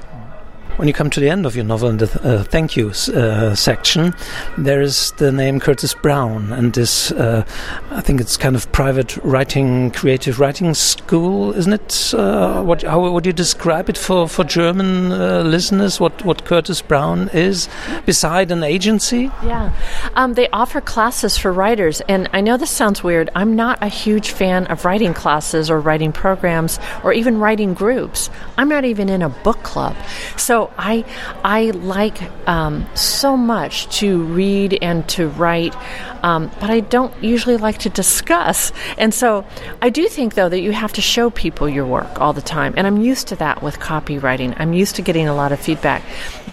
When 0.79 0.87
you 0.87 0.93
come 0.93 1.09
to 1.09 1.19
the 1.19 1.29
end 1.29 1.45
of 1.45 1.57
your 1.57 1.65
novel 1.65 1.89
in 1.89 1.97
the 1.97 2.07
uh, 2.23 2.41
thank 2.41 2.77
you 2.77 2.87
uh, 3.13 3.53
section, 3.53 4.13
there 4.57 4.81
is 4.81 5.11
the 5.17 5.29
name 5.29 5.59
Curtis 5.59 5.93
Brown, 5.93 6.53
and 6.53 6.71
this 6.71 7.11
uh, 7.11 7.43
I 7.91 7.99
think 7.99 8.21
it's 8.21 8.37
kind 8.37 8.55
of 8.55 8.71
private 8.71 9.17
writing, 9.17 9.91
creative 9.91 10.39
writing 10.39 10.73
school, 10.73 11.51
isn't 11.51 11.73
it? 11.73 12.13
Uh, 12.13 12.63
what 12.63 12.83
how 12.83 13.11
would 13.11 13.25
you 13.25 13.33
describe 13.33 13.89
it 13.89 13.97
for 13.97 14.29
for 14.29 14.45
German 14.45 15.11
uh, 15.11 15.43
listeners? 15.43 15.99
What 15.99 16.23
what 16.23 16.45
Curtis 16.45 16.81
Brown 16.81 17.29
is 17.33 17.67
beside 18.05 18.49
an 18.49 18.63
agency? 18.63 19.29
Yeah, 19.43 19.73
um, 20.15 20.35
they 20.35 20.47
offer 20.51 20.79
classes 20.79 21.37
for 21.37 21.51
writers, 21.51 21.99
and 22.07 22.29
I 22.31 22.39
know 22.39 22.55
this 22.55 22.71
sounds 22.71 23.03
weird. 23.03 23.29
I'm 23.35 23.53
not 23.53 23.79
a 23.81 23.89
huge 23.89 24.31
fan 24.31 24.65
of 24.67 24.85
writing 24.85 25.13
classes 25.13 25.69
or 25.69 25.81
writing 25.81 26.13
programs 26.13 26.79
or 27.03 27.11
even 27.11 27.37
writing 27.37 27.73
groups. 27.73 28.29
I'm 28.57 28.69
not 28.69 28.85
even 28.85 29.09
in 29.09 29.21
a 29.21 29.29
book 29.29 29.61
club, 29.63 29.97
so 30.37 30.68
I 30.77 31.05
I 31.43 31.71
like 31.71 32.21
um, 32.47 32.85
so 32.95 33.35
much 33.35 33.87
to 33.99 34.23
read 34.23 34.77
and 34.81 35.07
to 35.09 35.27
write, 35.29 35.75
um, 36.23 36.51
but 36.59 36.69
I 36.69 36.79
don't 36.79 37.13
usually 37.23 37.57
like 37.57 37.79
to 37.79 37.89
discuss. 37.89 38.71
And 38.97 39.13
so 39.13 39.45
I 39.81 39.89
do 39.89 40.07
think 40.07 40.35
though 40.35 40.49
that 40.49 40.61
you 40.61 40.71
have 40.71 40.93
to 40.93 41.01
show 41.01 41.29
people 41.29 41.69
your 41.69 41.85
work 41.85 42.19
all 42.19 42.33
the 42.33 42.41
time, 42.41 42.73
and 42.77 42.87
I'm 42.87 43.01
used 43.01 43.27
to 43.29 43.35
that 43.37 43.61
with 43.61 43.79
copywriting. 43.79 44.55
I'm 44.59 44.73
used 44.73 44.95
to 44.97 45.01
getting 45.01 45.27
a 45.27 45.35
lot 45.35 45.51
of 45.51 45.59
feedback. 45.59 46.03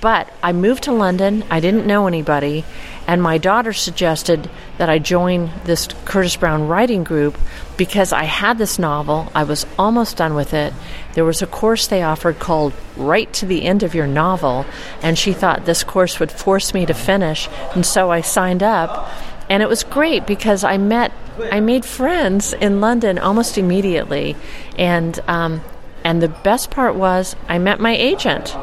But 0.00 0.30
I 0.42 0.52
moved 0.52 0.84
to 0.84 0.92
London. 0.92 1.44
I 1.50 1.60
didn't 1.60 1.86
know 1.86 2.06
anybody. 2.06 2.64
And 3.06 3.22
my 3.22 3.38
daughter 3.38 3.72
suggested 3.72 4.50
that 4.78 4.90
I 4.90 4.98
join 4.98 5.50
this 5.64 5.86
Curtis 6.04 6.36
Brown 6.36 6.68
writing 6.68 7.04
group 7.04 7.38
because 7.76 8.12
I 8.12 8.24
had 8.24 8.58
this 8.58 8.78
novel. 8.78 9.30
I 9.34 9.44
was 9.44 9.66
almost 9.78 10.16
done 10.16 10.34
with 10.34 10.54
it. 10.54 10.72
There 11.14 11.24
was 11.24 11.42
a 11.42 11.46
course 11.46 11.86
they 11.86 12.02
offered 12.02 12.38
called 12.38 12.72
Write 12.96 13.32
to 13.34 13.46
the 13.46 13.64
End 13.64 13.82
of 13.82 13.94
Your 13.94 14.06
Novel. 14.06 14.64
And 15.02 15.18
she 15.18 15.32
thought 15.32 15.66
this 15.66 15.84
course 15.84 16.18
would 16.18 16.32
force 16.32 16.72
me 16.72 16.86
to 16.86 16.94
finish. 16.94 17.48
And 17.74 17.84
so 17.84 18.10
I 18.10 18.20
signed 18.20 18.62
up. 18.62 19.10
And 19.48 19.62
it 19.62 19.68
was 19.68 19.84
great 19.84 20.26
because 20.26 20.64
I 20.64 20.76
met, 20.76 21.12
I 21.52 21.60
made 21.60 21.84
friends 21.84 22.52
in 22.52 22.80
London 22.80 23.18
almost 23.18 23.58
immediately. 23.58 24.36
And, 24.78 25.18
um, 25.28 25.60
and 26.02 26.22
the 26.22 26.28
best 26.28 26.70
part 26.70 26.94
was 26.94 27.36
I 27.48 27.58
met 27.58 27.78
my 27.78 27.94
agent. 27.94 28.56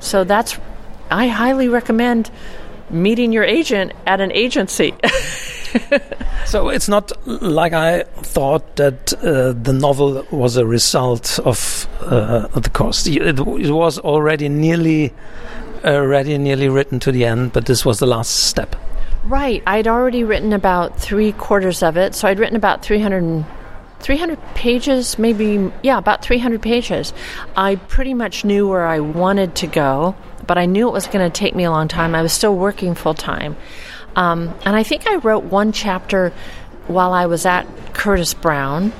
So 0.00 0.24
that's, 0.24 0.58
I 1.10 1.28
highly 1.28 1.68
recommend 1.68 2.30
meeting 2.90 3.32
your 3.32 3.44
agent 3.44 3.92
at 4.06 4.20
an 4.20 4.32
agency. 4.32 4.94
so 6.46 6.68
it's 6.68 6.88
not 6.88 7.12
like 7.26 7.72
I 7.72 8.02
thought 8.02 8.76
that 8.76 9.12
uh, 9.14 9.52
the 9.52 9.72
novel 9.72 10.26
was 10.30 10.56
a 10.56 10.66
result 10.66 11.38
of 11.40 11.88
uh, 12.00 12.48
the 12.48 12.70
course. 12.70 13.06
It, 13.06 13.38
it, 13.38 13.70
was 13.70 13.98
already 13.98 14.48
nearly, 14.48 15.12
already 15.84 16.38
nearly 16.38 16.68
written 16.68 17.00
to 17.00 17.12
the 17.12 17.24
end, 17.24 17.52
but 17.52 17.66
this 17.66 17.84
was 17.84 17.98
the 17.98 18.06
last 18.06 18.44
step. 18.46 18.76
Right. 19.24 19.62
I'd 19.66 19.88
already 19.88 20.24
written 20.24 20.52
about 20.52 20.98
three 20.98 21.32
quarters 21.32 21.82
of 21.82 21.96
it, 21.96 22.14
so 22.14 22.28
I'd 22.28 22.38
written 22.38 22.56
about 22.56 22.82
300, 22.82 23.44
300 24.00 24.40
pages, 24.54 25.18
maybe, 25.18 25.72
yeah, 25.82 25.98
about 25.98 26.22
300 26.22 26.62
pages. 26.62 27.12
I 27.56 27.76
pretty 27.76 28.14
much 28.14 28.44
knew 28.44 28.68
where 28.68 28.86
I 28.86 29.00
wanted 29.00 29.56
to 29.56 29.66
go 29.66 30.14
but 30.46 30.58
I 30.58 30.66
knew 30.66 30.88
it 30.88 30.92
was 30.92 31.06
going 31.06 31.28
to 31.28 31.30
take 31.30 31.54
me 31.54 31.64
a 31.64 31.70
long 31.70 31.88
time. 31.88 32.14
I 32.14 32.22
was 32.22 32.32
still 32.32 32.54
working 32.54 32.94
full 32.94 33.14
time. 33.14 33.56
Um, 34.16 34.54
and 34.64 34.74
I 34.74 34.82
think 34.82 35.06
I 35.06 35.16
wrote 35.16 35.44
one 35.44 35.72
chapter 35.72 36.32
while 36.86 37.12
I 37.12 37.26
was 37.26 37.46
at 37.46 37.66
Curtis 37.94 38.34
Brown. 38.34 38.92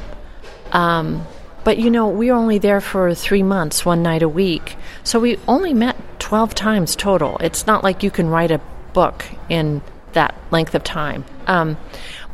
Um, 0.72 1.26
but 1.64 1.78
you 1.78 1.90
know, 1.90 2.08
we 2.08 2.30
were 2.30 2.36
only 2.36 2.58
there 2.58 2.80
for 2.80 3.14
three 3.14 3.42
months, 3.42 3.84
one 3.84 4.02
night 4.02 4.22
a 4.22 4.28
week. 4.28 4.76
So 5.02 5.18
we 5.18 5.38
only 5.48 5.74
met 5.74 5.96
12 6.20 6.54
times 6.54 6.94
total. 6.94 7.38
It's 7.38 7.66
not 7.66 7.82
like 7.82 8.02
you 8.02 8.10
can 8.10 8.28
write 8.28 8.50
a 8.50 8.60
book 8.92 9.24
in 9.48 9.82
that 10.12 10.34
length 10.50 10.74
of 10.74 10.84
time. 10.84 11.24
Um, 11.46 11.76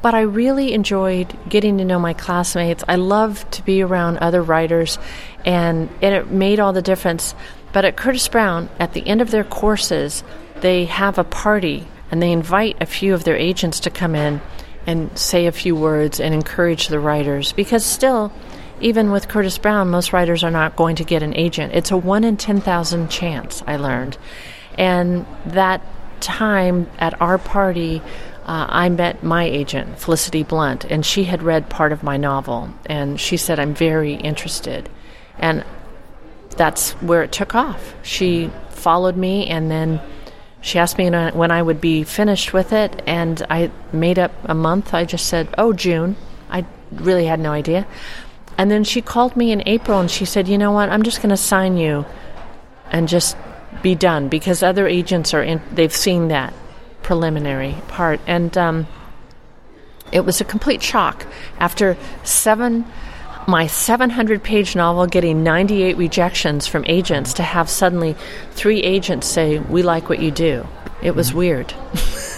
but 0.02 0.14
I 0.14 0.22
really 0.22 0.72
enjoyed 0.72 1.34
getting 1.48 1.78
to 1.78 1.84
know 1.84 1.98
my 1.98 2.12
classmates. 2.12 2.82
I 2.88 2.96
love 2.96 3.48
to 3.52 3.64
be 3.64 3.82
around 3.82 4.18
other 4.18 4.42
writers, 4.42 4.98
and, 5.44 5.88
and 6.02 6.14
it 6.14 6.30
made 6.30 6.58
all 6.58 6.72
the 6.72 6.82
difference 6.82 7.34
but 7.72 7.84
at 7.84 7.96
Curtis 7.96 8.28
Brown, 8.28 8.68
at 8.78 8.92
the 8.92 9.06
end 9.06 9.22
of 9.22 9.30
their 9.30 9.44
courses, 9.44 10.22
they 10.60 10.84
have 10.84 11.18
a 11.18 11.24
party 11.24 11.88
and 12.12 12.22
they 12.22 12.30
invite 12.30 12.76
a 12.80 12.86
few 12.86 13.14
of 13.14 13.24
their 13.24 13.36
agents 13.36 13.80
to 13.80 13.90
come 13.90 14.14
in 14.14 14.40
and 14.86 15.18
say 15.18 15.46
a 15.46 15.52
few 15.52 15.74
words 15.74 16.20
and 16.20 16.34
encourage 16.34 16.88
the 16.88 17.00
writers. 17.00 17.52
Because 17.52 17.84
still 17.84 18.32
even 18.80 19.10
with 19.10 19.28
Curtis 19.28 19.58
Brown 19.58 19.88
most 19.88 20.12
writers 20.12 20.44
are 20.44 20.50
not 20.50 20.76
going 20.76 20.96
to 20.96 21.04
get 21.04 21.22
an 21.22 21.34
agent. 21.34 21.72
It's 21.72 21.90
a 21.90 21.96
1 21.96 22.22
in 22.24 22.36
10,000 22.36 23.08
chance 23.10 23.62
I 23.66 23.76
learned. 23.76 24.18
And 24.76 25.24
that 25.46 25.80
time 26.20 26.88
at 26.98 27.20
our 27.20 27.38
party 27.38 28.02
uh, 28.44 28.66
I 28.68 28.88
met 28.88 29.22
my 29.22 29.44
agent 29.44 29.98
Felicity 29.98 30.42
Blunt 30.42 30.84
and 30.84 31.06
she 31.06 31.24
had 31.24 31.42
read 31.42 31.70
part 31.70 31.92
of 31.92 32.02
my 32.02 32.18
novel. 32.18 32.70
And 32.86 33.18
she 33.18 33.36
said 33.36 33.58
I'm 33.58 33.74
very 33.74 34.14
interested. 34.14 34.88
And 35.38 35.64
that's 36.56 36.92
where 36.94 37.22
it 37.22 37.32
took 37.32 37.54
off. 37.54 37.94
She 38.02 38.50
followed 38.70 39.16
me, 39.16 39.46
and 39.46 39.70
then 39.70 40.00
she 40.62 40.78
asked 40.78 40.96
me 40.96 41.10
when 41.10 41.50
I 41.50 41.60
would 41.60 41.80
be 41.80 42.04
finished 42.04 42.52
with 42.52 42.72
it, 42.72 43.02
and 43.04 43.44
I 43.50 43.70
made 43.92 44.18
up 44.18 44.30
a 44.44 44.54
month. 44.54 44.94
I 44.94 45.04
just 45.04 45.26
said, 45.26 45.48
"Oh, 45.58 45.72
June." 45.72 46.16
I 46.48 46.64
really 46.92 47.26
had 47.26 47.40
no 47.40 47.50
idea. 47.50 47.86
And 48.56 48.70
then 48.70 48.84
she 48.84 49.02
called 49.02 49.36
me 49.36 49.50
in 49.50 49.62
April, 49.66 49.98
and 49.98 50.10
she 50.10 50.24
said, 50.24 50.46
"You 50.46 50.56
know 50.56 50.70
what? 50.70 50.88
I'm 50.88 51.02
just 51.02 51.20
going 51.20 51.30
to 51.30 51.36
sign 51.36 51.76
you, 51.76 52.06
and 52.92 53.08
just 53.08 53.36
be 53.82 53.96
done 53.96 54.28
because 54.28 54.62
other 54.62 54.86
agents 54.86 55.34
are 55.34 55.42
in. 55.42 55.60
They've 55.72 55.92
seen 55.92 56.28
that 56.28 56.54
preliminary 57.02 57.74
part, 57.88 58.20
and 58.28 58.56
um, 58.56 58.86
it 60.12 60.24
was 60.24 60.40
a 60.40 60.44
complete 60.44 60.82
shock 60.82 61.26
after 61.58 61.96
seven." 62.22 62.84
My 63.46 63.66
700 63.66 64.42
page 64.42 64.76
novel 64.76 65.06
getting 65.06 65.42
98 65.42 65.96
rejections 65.96 66.66
from 66.66 66.84
agents 66.86 67.34
to 67.34 67.42
have 67.42 67.68
suddenly 67.68 68.16
three 68.52 68.82
agents 68.82 69.26
say, 69.26 69.58
We 69.58 69.82
like 69.82 70.08
what 70.08 70.20
you 70.20 70.30
do. 70.30 70.66
It 71.02 71.14
was 71.14 71.30
mm-hmm. 71.30 71.38
weird. 71.38 71.74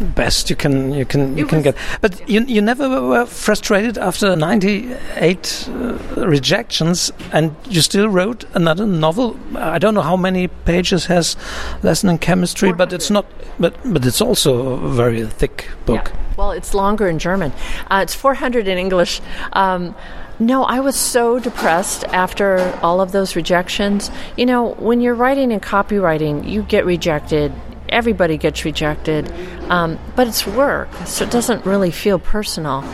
Best 0.00 0.50
you 0.50 0.56
can 0.56 0.92
you 0.92 1.04
can 1.04 1.36
you 1.36 1.46
can 1.46 1.62
get, 1.62 1.76
but 2.00 2.28
you 2.28 2.42
you 2.42 2.60
never 2.60 3.02
were 3.02 3.26
frustrated 3.26 3.98
after 3.98 4.36
ninety 4.36 4.94
eight 5.16 5.68
uh, 5.68 5.98
rejections, 6.26 7.12
and 7.32 7.54
you 7.68 7.80
still 7.80 8.08
wrote 8.08 8.44
another 8.54 8.86
novel. 8.86 9.36
I 9.54 9.78
don't 9.78 9.94
know 9.94 10.02
how 10.02 10.16
many 10.16 10.48
pages 10.48 11.06
has 11.06 11.36
Lesson 11.82 12.10
in 12.10 12.18
Chemistry, 12.18 12.72
but 12.72 12.92
it's 12.92 13.10
not. 13.10 13.26
But 13.58 13.74
but 13.84 14.04
it's 14.06 14.20
also 14.20 14.74
a 14.74 14.88
very 14.90 15.26
thick 15.26 15.68
book. 15.86 16.10
Yeah. 16.12 16.20
Well, 16.36 16.50
it's 16.52 16.74
longer 16.74 17.08
in 17.08 17.18
German. 17.18 17.52
Uh, 17.90 18.00
it's 18.02 18.14
400 18.14 18.68
in 18.68 18.76
English. 18.78 19.20
Um, 19.54 19.94
no, 20.38 20.64
I 20.64 20.80
was 20.80 20.96
so 20.96 21.38
depressed 21.38 22.04
after 22.04 22.78
all 22.82 23.00
of 23.00 23.12
those 23.12 23.36
rejections. 23.36 24.10
You 24.36 24.44
know, 24.44 24.74
when 24.74 25.00
you're 25.00 25.14
writing 25.14 25.50
and 25.50 25.62
copywriting, 25.62 26.46
you 26.46 26.62
get 26.62 26.84
rejected. 26.84 27.52
Everybody 27.88 28.36
gets 28.36 28.64
rejected. 28.64 29.30
Um, 29.70 29.98
but 30.14 30.28
it's 30.28 30.46
work, 30.46 30.88
so 31.06 31.24
it 31.24 31.30
doesn't 31.30 31.66
really 31.66 31.90
feel 31.90 32.18
personal. 32.18 32.84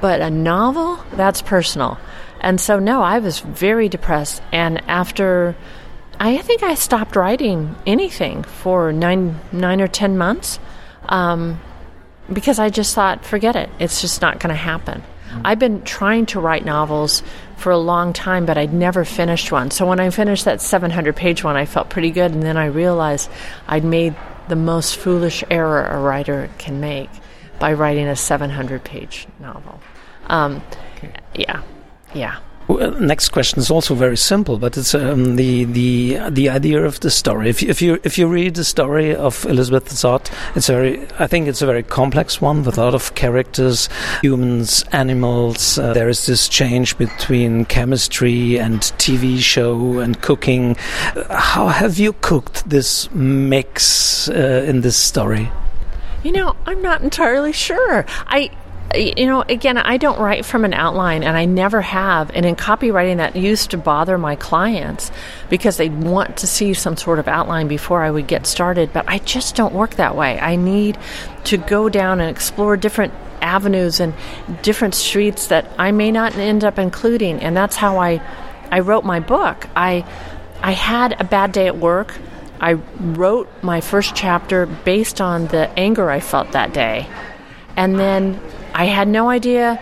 But 0.00 0.20
a 0.20 0.30
novel, 0.30 1.04
that's 1.12 1.42
personal. 1.42 1.98
And 2.40 2.60
so, 2.60 2.78
no, 2.78 3.02
I 3.02 3.20
was 3.20 3.40
very 3.40 3.88
depressed. 3.88 4.42
And 4.52 4.82
after, 4.88 5.56
I 6.18 6.38
think 6.38 6.62
I 6.62 6.74
stopped 6.74 7.14
writing 7.16 7.76
anything 7.86 8.42
for 8.42 8.92
nine, 8.92 9.38
nine 9.52 9.80
or 9.80 9.88
ten 9.88 10.18
months. 10.18 10.58
Um, 11.08 11.60
because 12.32 12.58
I 12.58 12.70
just 12.70 12.94
thought, 12.94 13.24
forget 13.24 13.56
it. 13.56 13.70
It's 13.78 14.00
just 14.00 14.22
not 14.22 14.40
going 14.40 14.50
to 14.50 14.60
happen. 14.60 15.02
I've 15.44 15.58
been 15.58 15.82
trying 15.82 16.26
to 16.26 16.40
write 16.40 16.64
novels 16.64 17.22
for 17.56 17.72
a 17.72 17.78
long 17.78 18.12
time, 18.12 18.44
but 18.44 18.58
I'd 18.58 18.74
never 18.74 19.04
finished 19.04 19.50
one. 19.50 19.70
So 19.70 19.86
when 19.86 20.00
I 20.00 20.10
finished 20.10 20.44
that 20.44 20.60
700 20.60 21.16
page 21.16 21.42
one, 21.42 21.56
I 21.56 21.64
felt 21.64 21.88
pretty 21.88 22.10
good. 22.10 22.32
And 22.32 22.42
then 22.42 22.56
I 22.56 22.66
realized 22.66 23.30
I'd 23.66 23.84
made 23.84 24.14
the 24.48 24.56
most 24.56 24.96
foolish 24.96 25.44
error 25.50 25.84
a 25.84 25.98
writer 25.98 26.50
can 26.58 26.80
make 26.80 27.10
by 27.58 27.72
writing 27.72 28.06
a 28.08 28.16
700 28.16 28.84
page 28.84 29.26
novel. 29.38 29.80
Um, 30.26 30.62
okay. 30.96 31.14
Yeah, 31.34 31.62
yeah 32.14 32.38
next 32.90 33.30
question 33.30 33.58
is 33.60 33.70
also 33.70 33.94
very 33.94 34.16
simple, 34.16 34.58
but 34.58 34.76
it's 34.76 34.94
um, 34.94 35.36
the 35.36 35.64
the 35.64 36.18
the 36.30 36.48
idea 36.48 36.84
of 36.84 37.00
the 37.00 37.10
story. 37.10 37.48
If 37.48 37.62
you, 37.62 37.68
if 37.68 37.82
you 37.82 38.00
if 38.04 38.18
you 38.18 38.26
read 38.26 38.54
the 38.54 38.64
story 38.64 39.14
of 39.14 39.44
Elizabeth 39.46 39.88
Zott, 39.88 40.30
it's 40.54 40.68
very. 40.68 41.06
I 41.18 41.26
think 41.26 41.48
it's 41.48 41.62
a 41.62 41.66
very 41.66 41.82
complex 41.82 42.40
one 42.40 42.64
with 42.64 42.78
a 42.78 42.80
lot 42.80 42.94
of 42.94 43.14
characters, 43.14 43.88
humans, 44.22 44.84
animals. 44.92 45.78
Uh, 45.78 45.92
there 45.92 46.08
is 46.08 46.26
this 46.26 46.48
change 46.48 46.96
between 46.98 47.64
chemistry 47.66 48.58
and 48.58 48.80
TV 48.98 49.38
show 49.38 49.98
and 49.98 50.20
cooking. 50.22 50.76
How 51.30 51.68
have 51.68 51.98
you 51.98 52.14
cooked 52.14 52.68
this 52.68 53.10
mix 53.12 54.28
uh, 54.28 54.64
in 54.66 54.80
this 54.80 54.96
story? 54.96 55.50
You 56.22 56.32
know, 56.32 56.54
I'm 56.66 56.80
not 56.80 57.02
entirely 57.02 57.52
sure. 57.52 58.04
I 58.26 58.50
you 58.94 59.26
know, 59.26 59.42
again, 59.42 59.78
I 59.78 59.96
don't 59.96 60.18
write 60.18 60.44
from 60.44 60.64
an 60.64 60.74
outline, 60.74 61.22
and 61.22 61.36
I 61.36 61.44
never 61.44 61.80
have. 61.80 62.30
And 62.34 62.44
in 62.44 62.56
copywriting, 62.56 63.18
that 63.18 63.36
used 63.36 63.70
to 63.70 63.76
bother 63.76 64.18
my 64.18 64.36
clients 64.36 65.10
because 65.48 65.76
they 65.76 65.88
want 65.88 66.38
to 66.38 66.46
see 66.46 66.74
some 66.74 66.96
sort 66.96 67.18
of 67.18 67.28
outline 67.28 67.68
before 67.68 68.02
I 68.02 68.10
would 68.10 68.26
get 68.26 68.46
started. 68.46 68.92
But 68.92 69.04
I 69.08 69.18
just 69.18 69.56
don't 69.56 69.74
work 69.74 69.96
that 69.96 70.16
way. 70.16 70.38
I 70.38 70.56
need 70.56 70.98
to 71.44 71.56
go 71.56 71.88
down 71.88 72.20
and 72.20 72.30
explore 72.30 72.76
different 72.76 73.12
avenues 73.40 74.00
and 74.00 74.14
different 74.62 74.94
streets 74.94 75.48
that 75.48 75.68
I 75.78 75.90
may 75.92 76.10
not 76.10 76.36
end 76.36 76.64
up 76.64 76.78
including. 76.78 77.40
And 77.40 77.56
that's 77.56 77.76
how 77.76 77.98
I, 77.98 78.22
I 78.70 78.80
wrote 78.80 79.04
my 79.04 79.20
book. 79.20 79.68
I, 79.74 80.04
I 80.62 80.72
had 80.72 81.20
a 81.20 81.24
bad 81.24 81.52
day 81.52 81.66
at 81.66 81.76
work. 81.76 82.14
I 82.60 82.74
wrote 83.00 83.48
my 83.62 83.80
first 83.80 84.14
chapter 84.14 84.66
based 84.66 85.20
on 85.20 85.48
the 85.48 85.68
anger 85.78 86.10
I 86.10 86.20
felt 86.20 86.52
that 86.52 86.72
day. 86.72 87.08
And 87.76 87.98
then 87.98 88.40
I 88.74 88.86
had 88.86 89.08
no 89.08 89.28
idea 89.28 89.76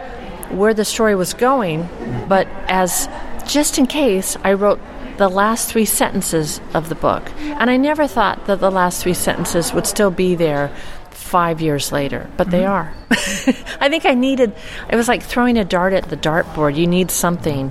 where 0.51 0.75
the 0.75 0.85
story 0.85 1.15
was 1.15 1.35
going, 1.35 1.89
but 2.29 2.47
as 2.69 3.09
just 3.47 3.79
in 3.79 3.87
case, 3.87 4.37
I 4.45 4.55
wrote 4.55 4.81
the 5.17 5.29
last 5.29 5.71
three 5.71 5.85
sentences 5.85 6.61
of 6.73 6.89
the 6.89 6.95
book. 6.95 7.31
And 7.39 7.69
I 7.69 7.77
never 7.77 8.07
thought 8.07 8.47
that 8.47 8.61
the 8.61 8.71
last 8.71 9.03
three 9.03 9.15
sentences 9.15 9.73
would 9.73 9.87
still 9.87 10.11
be 10.11 10.35
there 10.35 10.75
five 11.11 11.61
years 11.61 11.93
later, 11.93 12.29
but 12.37 12.49
mm-hmm. 12.49 12.57
they 12.57 12.65
are. 12.65 12.95
I 13.81 13.89
think 13.89 14.07
I 14.07 14.15
needed, 14.15 14.55
it 14.89 14.97
was 14.97 15.09
like 15.09 15.23
throwing 15.23 15.59
a 15.59 15.65
dart 15.65 15.93
at 15.93 16.09
the 16.09 16.17
dartboard. 16.17 16.77
You 16.77 16.87
need 16.87 17.11
something 17.11 17.71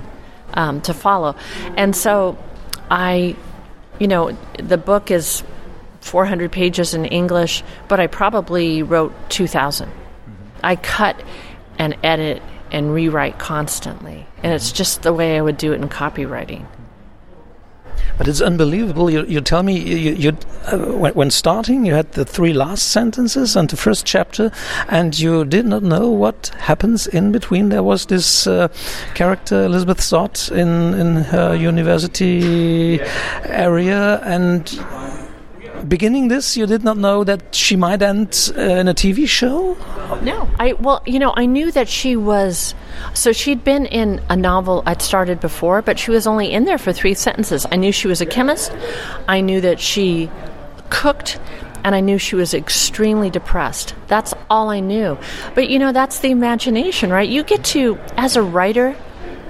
um, 0.54 0.80
to 0.82 0.94
follow. 0.94 1.34
And 1.76 1.94
so 1.94 2.38
I, 2.90 3.36
you 3.98 4.06
know, 4.06 4.36
the 4.58 4.78
book 4.78 5.10
is 5.10 5.42
400 6.00 6.52
pages 6.52 6.94
in 6.94 7.04
English, 7.04 7.62
but 7.88 8.00
I 8.00 8.06
probably 8.06 8.82
wrote 8.82 9.12
2,000. 9.30 9.90
I 10.62 10.76
cut 10.76 11.22
and 11.78 11.96
edit 12.02 12.42
and 12.70 12.92
rewrite 12.92 13.38
constantly. 13.38 14.26
And 14.42 14.52
it's 14.52 14.72
just 14.72 15.02
the 15.02 15.12
way 15.12 15.36
I 15.36 15.40
would 15.40 15.56
do 15.56 15.72
it 15.72 15.80
in 15.80 15.88
copywriting. 15.88 16.66
But 18.18 18.28
it's 18.28 18.40
unbelievable. 18.40 19.10
You, 19.10 19.24
you 19.24 19.40
tell 19.40 19.62
me 19.62 19.78
you, 19.78 20.12
you 20.12 20.36
uh, 20.70 20.76
when, 20.76 21.14
when, 21.14 21.30
starting, 21.30 21.86
you 21.86 21.94
had 21.94 22.12
the 22.12 22.24
three 22.24 22.52
last 22.52 22.88
sentences 22.88 23.56
and 23.56 23.68
the 23.70 23.76
first 23.76 24.04
chapter, 24.04 24.52
and 24.88 25.18
you 25.18 25.44
did 25.46 25.64
not 25.64 25.82
know 25.82 26.10
what 26.10 26.48
happens 26.58 27.06
in 27.06 27.32
between. 27.32 27.70
There 27.70 27.82
was 27.82 28.06
this 28.06 28.46
uh, 28.46 28.68
character 29.14 29.64
Elizabeth 29.64 30.00
Zott 30.00 30.52
in 30.52 30.92
in 30.94 31.16
her 31.24 31.54
university 31.54 33.00
area, 33.44 34.20
and 34.22 34.68
beginning 35.88 36.28
this, 36.28 36.56
you 36.56 36.66
did 36.66 36.84
not 36.84 36.96
know 36.96 37.24
that 37.24 37.54
she 37.54 37.76
might 37.76 38.02
end 38.02 38.52
uh, 38.56 38.60
in 38.60 38.88
a 38.88 38.94
TV 38.94 39.26
show? 39.26 39.74
No. 40.22 40.48
I 40.58 40.74
well, 40.74 41.02
you 41.06 41.18
know, 41.18 41.32
I 41.36 41.46
knew 41.46 41.70
that 41.72 41.88
she 41.88 42.16
was 42.16 42.74
so 43.14 43.32
she'd 43.32 43.64
been 43.64 43.86
in 43.86 44.20
a 44.28 44.36
novel 44.36 44.82
I'd 44.86 45.02
started 45.02 45.40
before, 45.40 45.82
but 45.82 45.98
she 45.98 46.10
was 46.10 46.26
only 46.26 46.52
in 46.52 46.64
there 46.64 46.78
for 46.78 46.92
3 46.92 47.14
sentences. 47.14 47.66
I 47.70 47.76
knew 47.76 47.92
she 47.92 48.08
was 48.08 48.20
a 48.20 48.26
chemist. 48.26 48.72
I 49.28 49.40
knew 49.40 49.60
that 49.60 49.80
she 49.80 50.30
cooked 50.90 51.38
and 51.84 51.94
I 51.94 52.00
knew 52.00 52.18
she 52.18 52.36
was 52.36 52.52
extremely 52.52 53.30
depressed. 53.30 53.94
That's 54.06 54.34
all 54.50 54.68
I 54.68 54.80
knew. 54.80 55.18
But 55.54 55.70
you 55.70 55.78
know, 55.78 55.92
that's 55.92 56.20
the 56.20 56.30
imagination, 56.30 57.10
right? 57.10 57.28
You 57.28 57.42
get 57.42 57.64
to 57.66 57.98
as 58.16 58.36
a 58.36 58.42
writer, 58.42 58.96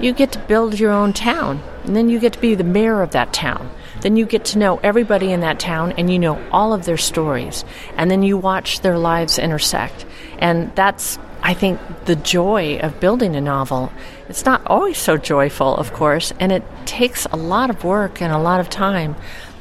you 0.01 0.13
get 0.13 0.33
to 0.33 0.39
build 0.41 0.79
your 0.79 0.93
own 0.93 1.13
town, 1.13 1.63
and 1.85 1.97
then 1.97 2.09
you 2.09 2.19
get 2.21 2.35
to 2.35 2.41
be 2.41 2.55
the 2.55 2.65
mayor 2.65 3.03
of 3.03 3.11
that 3.11 3.33
town 3.33 3.71
then 4.03 4.17
you 4.17 4.27
get 4.27 4.45
to 4.47 4.59
know 4.59 4.79
everybody 4.83 5.33
in 5.33 5.41
that 5.41 5.59
town 5.59 5.93
and 5.93 6.11
you 6.13 6.19
know 6.19 6.43
all 6.51 6.73
of 6.73 6.85
their 6.85 6.97
stories. 6.97 7.65
And 7.97 8.11
then 8.11 8.23
you 8.23 8.37
watch 8.37 8.81
their 8.81 8.99
lives 8.99 9.39
intersect. 9.39 10.07
And 10.39 10.75
that's, 10.75 11.19
I 11.43 11.55
think, 11.55 11.81
the 12.07 12.17
joy 12.17 12.79
of 12.79 13.01
building 13.01 13.37
a 13.37 13.41
novel. 13.41 13.93
It's 14.29 14.45
not 14.45 14.63
always 14.67 14.99
so 14.99 15.17
joyful, 15.17 15.77
of 15.77 15.93
course, 15.93 16.33
and 16.41 16.53
it 16.53 16.63
takes 16.87 17.27
a 17.27 17.37
lot 17.37 17.71
of 17.71 17.85
work 17.85 18.23
and 18.23 18.33
a 18.33 18.39
lot 18.39 18.61
of 18.61 18.71
time. 18.71 19.17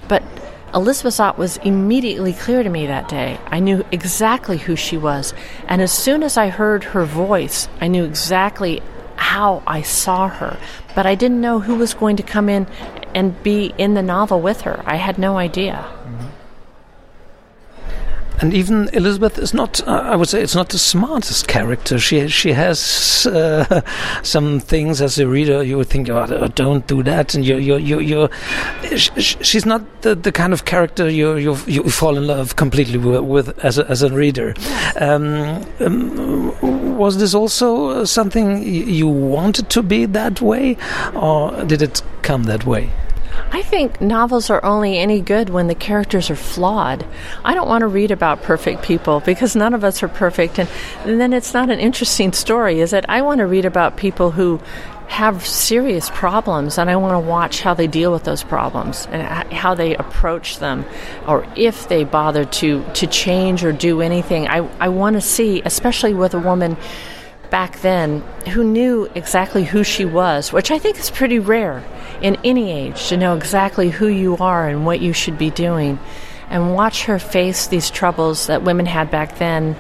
But 0.07 0.23
Elizabeth 0.73 1.15
Zott 1.15 1.37
was 1.37 1.57
immediately 1.57 2.33
clear 2.33 2.61
to 2.61 2.69
me 2.69 2.87
that 2.87 3.09
day. 3.09 3.39
I 3.47 3.59
knew 3.59 3.83
exactly 3.91 4.57
who 4.57 4.75
she 4.75 4.97
was. 4.97 5.33
And 5.67 5.81
as 5.81 5.91
soon 5.91 6.21
as 6.23 6.37
I 6.37 6.49
heard 6.49 6.83
her 6.85 7.05
voice, 7.05 7.67
I 7.81 7.87
knew 7.87 8.05
exactly 8.05 8.81
how 9.15 9.63
I 9.65 9.81
saw 9.81 10.27
her. 10.27 10.57
But 10.95 11.05
I 11.05 11.15
didn't 11.15 11.41
know 11.41 11.59
who 11.59 11.75
was 11.75 11.93
going 11.93 12.17
to 12.17 12.23
come 12.23 12.49
in 12.49 12.67
and 13.13 13.41
be 13.43 13.73
in 13.77 13.93
the 13.93 14.01
novel 14.01 14.41
with 14.41 14.61
her. 14.61 14.81
I 14.85 14.95
had 14.95 15.17
no 15.17 15.37
idea. 15.37 15.85
Mm-hmm. 15.87 16.27
And 18.41 18.53
even 18.53 18.89
Elizabeth 18.93 19.37
is 19.37 19.53
not, 19.53 19.85
uh, 19.85 19.91
I 19.91 20.15
would 20.15 20.29
say, 20.29 20.41
it's 20.41 20.55
not 20.55 20.69
the 20.69 20.77
smartest 20.77 21.49
character. 21.49 21.99
She 21.99 22.29
she 22.29 22.53
has 22.53 23.27
uh, 23.27 23.81
some 24.23 24.61
things 24.61 25.01
as 25.01 25.19
a 25.19 25.27
reader 25.27 25.61
you 25.61 25.77
would 25.77 25.89
think, 25.89 26.09
oh, 26.09 26.47
don't 26.55 26.87
do 26.87 27.03
that. 27.03 27.35
And 27.35 27.45
you 27.45 27.57
you 27.57 27.77
you 27.77 27.99
you 27.99 28.29
she's 28.95 29.65
not 29.65 29.81
the, 30.03 30.15
the 30.15 30.31
kind 30.31 30.53
of 30.53 30.63
character 30.63 31.09
you 31.09 31.35
you 31.35 31.57
you 31.67 31.83
fall 31.89 32.15
in 32.15 32.27
love 32.27 32.55
completely 32.55 32.97
with, 32.97 33.21
with 33.21 33.65
as 33.65 33.77
a, 33.77 33.85
as 33.89 34.03
a 34.03 34.09
reader. 34.09 34.53
Um, 34.95 35.65
um, 35.81 36.97
was 36.97 37.17
this 37.17 37.33
also 37.33 38.05
something 38.05 38.63
you 38.63 39.07
wanted 39.07 39.69
to 39.71 39.83
be 39.83 40.05
that 40.05 40.41
way, 40.41 40.77
or 41.13 41.65
did 41.65 41.81
it 41.81 42.01
come 42.21 42.43
that 42.43 42.65
way? 42.65 42.89
I 43.51 43.63
think 43.63 43.99
novels 43.99 44.49
are 44.49 44.63
only 44.63 44.97
any 44.97 45.21
good 45.21 45.49
when 45.49 45.67
the 45.67 45.75
characters 45.75 46.29
are 46.29 46.35
flawed. 46.35 47.05
I 47.43 47.53
don't 47.55 47.67
want 47.67 47.81
to 47.81 47.87
read 47.87 48.11
about 48.11 48.43
perfect 48.43 48.83
people 48.83 49.21
because 49.21 49.55
none 49.55 49.73
of 49.73 49.83
us 49.83 50.03
are 50.03 50.07
perfect, 50.07 50.59
and, 50.59 50.69
then 51.05 51.33
it's 51.33 51.53
not 51.53 51.69
an 51.69 51.79
interesting 51.79 52.33
story, 52.33 52.79
is 52.79 52.93
it? 52.93 53.05
I 53.09 53.21
want 53.21 53.39
to 53.39 53.47
read 53.47 53.65
about 53.65 53.97
people 53.97 54.31
who 54.31 54.59
have 55.07 55.43
serious 55.45 56.11
problems 56.11 56.77
and 56.77 56.87
I 56.87 56.95
want 56.95 57.13
to 57.13 57.27
watch 57.27 57.61
how 57.61 57.73
they 57.73 57.87
deal 57.87 58.11
with 58.11 58.25
those 58.25 58.43
problems 58.43 59.07
and 59.07 59.51
how 59.51 59.73
they 59.73 59.95
approach 59.95 60.59
them 60.59 60.85
or 61.27 61.47
if 61.55 61.89
they 61.89 62.03
bother 62.03 62.45
to 62.45 62.85
to 62.93 63.07
change 63.07 63.63
or 63.63 63.71
do 63.71 64.01
anything. 64.01 64.47
I 64.47 64.69
I 64.79 64.89
want 64.89 65.15
to 65.15 65.21
see 65.21 65.63
especially 65.65 66.13
with 66.13 66.35
a 66.35 66.39
woman 66.39 66.77
back 67.49 67.79
then 67.81 68.21
who 68.53 68.63
knew 68.63 69.09
exactly 69.15 69.63
who 69.63 69.83
she 69.83 70.05
was, 70.05 70.53
which 70.53 70.71
I 70.71 70.79
think 70.79 70.99
is 70.99 71.09
pretty 71.09 71.39
rare 71.39 71.83
in 72.21 72.37
any 72.43 72.71
age 72.71 73.09
to 73.09 73.17
know 73.17 73.35
exactly 73.35 73.89
who 73.89 74.07
you 74.07 74.37
are 74.37 74.67
and 74.67 74.85
what 74.85 74.99
you 74.99 75.13
should 75.13 75.37
be 75.37 75.49
doing. 75.49 75.99
And 76.49 76.73
watch 76.73 77.05
her 77.05 77.19
face 77.19 77.67
these 77.67 77.89
troubles 77.91 78.47
that 78.47 78.63
women 78.63 78.85
had 78.85 79.11
back 79.11 79.37
then, 79.37 79.75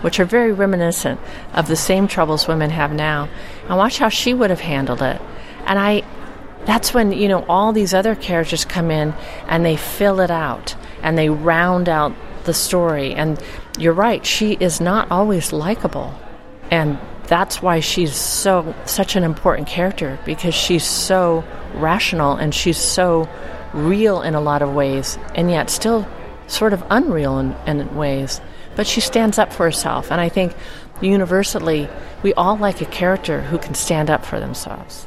which 0.00 0.18
are 0.20 0.24
very 0.24 0.52
reminiscent 0.52 1.20
of 1.52 1.68
the 1.68 1.76
same 1.76 2.08
troubles 2.08 2.48
women 2.48 2.70
have 2.70 2.92
now. 2.92 3.28
And 3.68 3.76
watch 3.76 3.98
how 3.98 4.08
she 4.08 4.32
would 4.32 4.50
have 4.50 4.60
handled 4.60 5.02
it. 5.02 5.20
And 5.66 5.78
I 5.78 6.02
that's 6.64 6.94
when, 6.94 7.12
you 7.12 7.28
know, 7.28 7.44
all 7.46 7.72
these 7.72 7.92
other 7.92 8.14
characters 8.14 8.64
come 8.64 8.90
in 8.90 9.14
and 9.48 9.64
they 9.64 9.76
fill 9.76 10.20
it 10.20 10.30
out 10.30 10.74
and 11.02 11.18
they 11.18 11.28
round 11.28 11.88
out 11.88 12.14
the 12.44 12.54
story. 12.54 13.14
And 13.14 13.38
you're 13.78 13.92
right, 13.92 14.24
she 14.24 14.52
is 14.54 14.80
not 14.80 15.10
always 15.10 15.52
likable. 15.52 16.18
And 16.70 16.98
that's 17.26 17.62
why 17.62 17.80
she's 17.80 18.14
so 18.14 18.74
such 18.84 19.16
an 19.16 19.24
important 19.24 19.68
character 19.68 20.18
because 20.24 20.54
she's 20.54 20.84
so 20.84 21.44
rational 21.74 22.36
and 22.36 22.54
she's 22.54 22.78
so 22.78 23.28
real 23.72 24.22
in 24.22 24.34
a 24.34 24.40
lot 24.40 24.62
of 24.62 24.72
ways 24.72 25.18
and 25.34 25.50
yet 25.50 25.70
still 25.70 26.06
sort 26.46 26.72
of 26.72 26.84
unreal 26.90 27.38
in, 27.38 27.56
in 27.66 27.94
ways. 27.96 28.40
But 28.76 28.86
she 28.86 29.00
stands 29.00 29.38
up 29.38 29.52
for 29.52 29.64
herself 29.64 30.10
and 30.10 30.20
i 30.20 30.28
think 30.28 30.54
universally 31.00 31.88
we 32.22 32.32
all 32.34 32.56
like 32.56 32.80
a 32.80 32.86
character 32.86 33.42
who 33.42 33.58
can 33.58 33.74
stand 33.74 34.10
up 34.10 34.24
for 34.24 34.40
themselves 34.40 35.06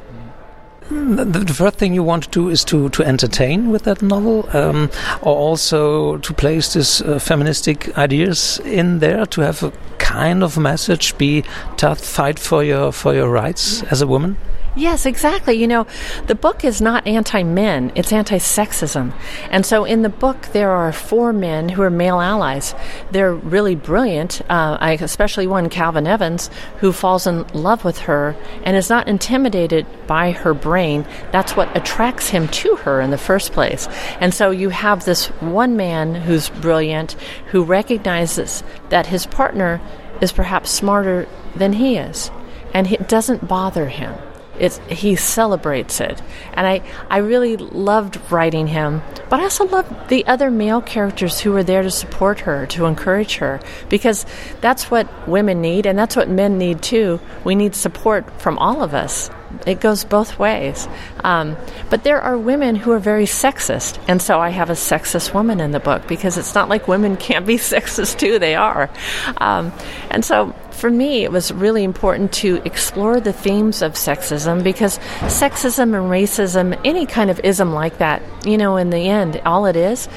the 0.89 1.53
first 1.53 1.77
thing 1.77 1.93
you 1.93 2.03
want 2.03 2.23
to 2.23 2.29
do 2.29 2.49
is 2.49 2.63
to, 2.65 2.89
to 2.89 3.03
entertain 3.03 3.71
with 3.71 3.83
that 3.83 4.01
novel, 4.01 4.49
um, 4.55 4.89
or 5.21 5.35
also 5.35 6.17
to 6.17 6.33
place 6.33 6.73
these 6.73 7.01
uh, 7.01 7.19
feministic 7.19 7.97
ideas 7.97 8.59
in 8.63 8.99
there 8.99 9.25
to 9.27 9.41
have 9.41 9.63
a 9.63 9.71
kind 9.97 10.43
of 10.43 10.57
message, 10.57 11.17
be 11.17 11.43
tough, 11.75 11.99
fight 11.99 12.39
for 12.39 12.63
your 12.63 12.91
for 12.91 13.13
your 13.13 13.29
rights 13.29 13.83
as 13.83 14.01
a 14.01 14.07
woman. 14.07 14.37
Yes, 14.77 15.07
exactly. 15.07 15.55
You 15.55 15.67
know, 15.67 15.87
the 16.27 16.35
book 16.35 16.63
is 16.63 16.81
not 16.81 17.07
anti 17.07 17.41
men, 17.41 17.91
it's 17.95 18.13
anti 18.13 18.37
sexism. 18.37 19.11
And 19.49 19.65
so 19.65 19.85
in 19.85 20.03
the 20.03 20.09
book, 20.09 20.49
there 20.53 20.69
are 20.69 20.91
four 20.91 21.33
men 21.33 21.69
who 21.69 21.81
are 21.81 21.89
male 21.89 22.21
allies. 22.21 22.75
They're 23.09 23.33
really 23.33 23.73
brilliant. 23.73 24.39
Uh, 24.41 24.77
I 24.79 24.91
especially 24.91 25.47
one, 25.47 25.69
Calvin 25.69 26.05
Evans, 26.05 26.51
who 26.79 26.91
falls 26.91 27.25
in 27.25 27.47
love 27.47 27.83
with 27.83 27.97
her 28.01 28.35
and 28.63 28.77
is 28.77 28.87
not 28.87 29.07
intimidated 29.07 29.87
by 30.05 30.29
her 30.29 30.53
brain. 30.53 31.07
That's 31.31 31.55
what 31.55 31.75
attracts 31.75 32.29
him 32.29 32.47
to 32.49 32.75
her 32.75 33.01
in 33.01 33.09
the 33.09 33.17
first 33.17 33.53
place. 33.53 33.87
And 34.19 34.31
so 34.31 34.51
you 34.51 34.69
have 34.69 35.05
this 35.05 35.25
one 35.41 35.75
man 35.75 36.13
who's 36.13 36.49
brilliant, 36.49 37.13
who 37.47 37.63
recognizes 37.63 38.63
that 38.89 39.07
his 39.07 39.25
partner 39.25 39.81
is 40.21 40.31
perhaps 40.31 40.69
smarter 40.69 41.27
than 41.55 41.73
he 41.73 41.97
is. 41.97 42.29
And 42.75 42.91
it 42.91 43.09
doesn't 43.09 43.47
bother 43.47 43.87
him 43.87 44.13
It's, 44.59 44.79
he 44.89 45.15
celebrates 45.15 45.99
it. 45.99 46.21
And 46.53 46.65
I, 46.65 46.81
I 47.09 47.17
really 47.17 47.57
loved 47.57 48.19
writing 48.31 48.67
him, 48.67 49.01
but 49.29 49.39
I 49.39 49.43
also 49.43 49.65
loved 49.65 50.09
the 50.09 50.25
other 50.25 50.49
male 50.49 50.81
characters 50.81 51.39
who 51.39 51.51
were 51.51 51.63
there 51.63 51.83
to 51.83 51.91
support 51.91 52.41
her, 52.41 52.65
to 52.67 52.85
encourage 52.85 53.37
her, 53.37 53.59
because 53.89 54.25
that's 54.61 54.89
what 54.89 55.27
women 55.27 55.61
need, 55.61 55.85
and 55.85 55.97
that's 55.97 56.15
what 56.15 56.29
men 56.29 56.57
need 56.57 56.81
too. 56.81 57.19
We 57.43 57.55
need 57.55 57.75
support 57.75 58.41
from 58.41 58.57
all 58.57 58.83
of 58.83 58.93
us. 58.93 59.29
It 59.65 59.79
goes 59.79 60.03
both 60.03 60.39
ways. 60.39 60.87
Um, 61.23 61.57
but 61.89 62.03
there 62.03 62.21
are 62.21 62.37
women 62.37 62.75
who 62.75 62.91
are 62.91 62.99
very 62.99 63.25
sexist, 63.25 63.99
and 64.07 64.21
so 64.21 64.39
I 64.39 64.49
have 64.49 64.69
a 64.69 64.73
sexist 64.73 65.33
woman 65.33 65.59
in 65.59 65.71
the 65.71 65.79
book 65.79 66.07
because 66.07 66.37
it's 66.37 66.55
not 66.55 66.69
like 66.69 66.87
women 66.87 67.17
can't 67.27 67.45
be 67.45 67.55
sexist 67.55 68.19
too, 68.19 68.39
they 68.39 68.55
are. 68.55 68.89
Um, 69.37 69.71
and 70.09 70.23
so 70.23 70.53
for 70.71 70.89
me, 70.89 71.23
it 71.23 71.31
was 71.31 71.51
really 71.51 71.83
important 71.83 72.31
to 72.33 72.61
explore 72.63 73.19
the 73.19 73.33
themes 73.33 73.81
of 73.81 73.93
sexism 73.93 74.63
because 74.63 74.99
sexism 75.21 75.95
and 75.95 76.11
racism, 76.11 76.79
any 76.85 77.05
kind 77.05 77.29
of 77.29 77.41
ism 77.43 77.73
like 77.73 77.97
that, 77.97 78.21
you 78.45 78.57
know, 78.57 78.77
in 78.77 78.91
the 78.91 79.09
end, 79.09 79.41
all 79.43 79.65
it 79.65 79.75
is 79.75 80.07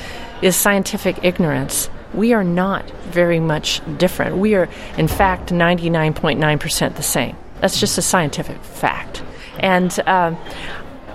is 0.42 0.56
scientific 0.56 1.24
ignorance. 1.24 1.88
We 2.12 2.34
are 2.34 2.44
not 2.44 2.88
very 3.10 3.40
much 3.40 3.80
different. 3.98 4.36
We 4.36 4.54
are, 4.54 4.68
in 4.98 5.08
fact, 5.08 5.50
99.9% 5.50 6.96
the 6.96 7.02
same. 7.02 7.36
That's 7.60 7.78
just 7.78 7.98
a 7.98 8.02
scientific 8.02 8.62
fact. 8.62 9.22
And 9.58 9.98
uh, 10.06 10.34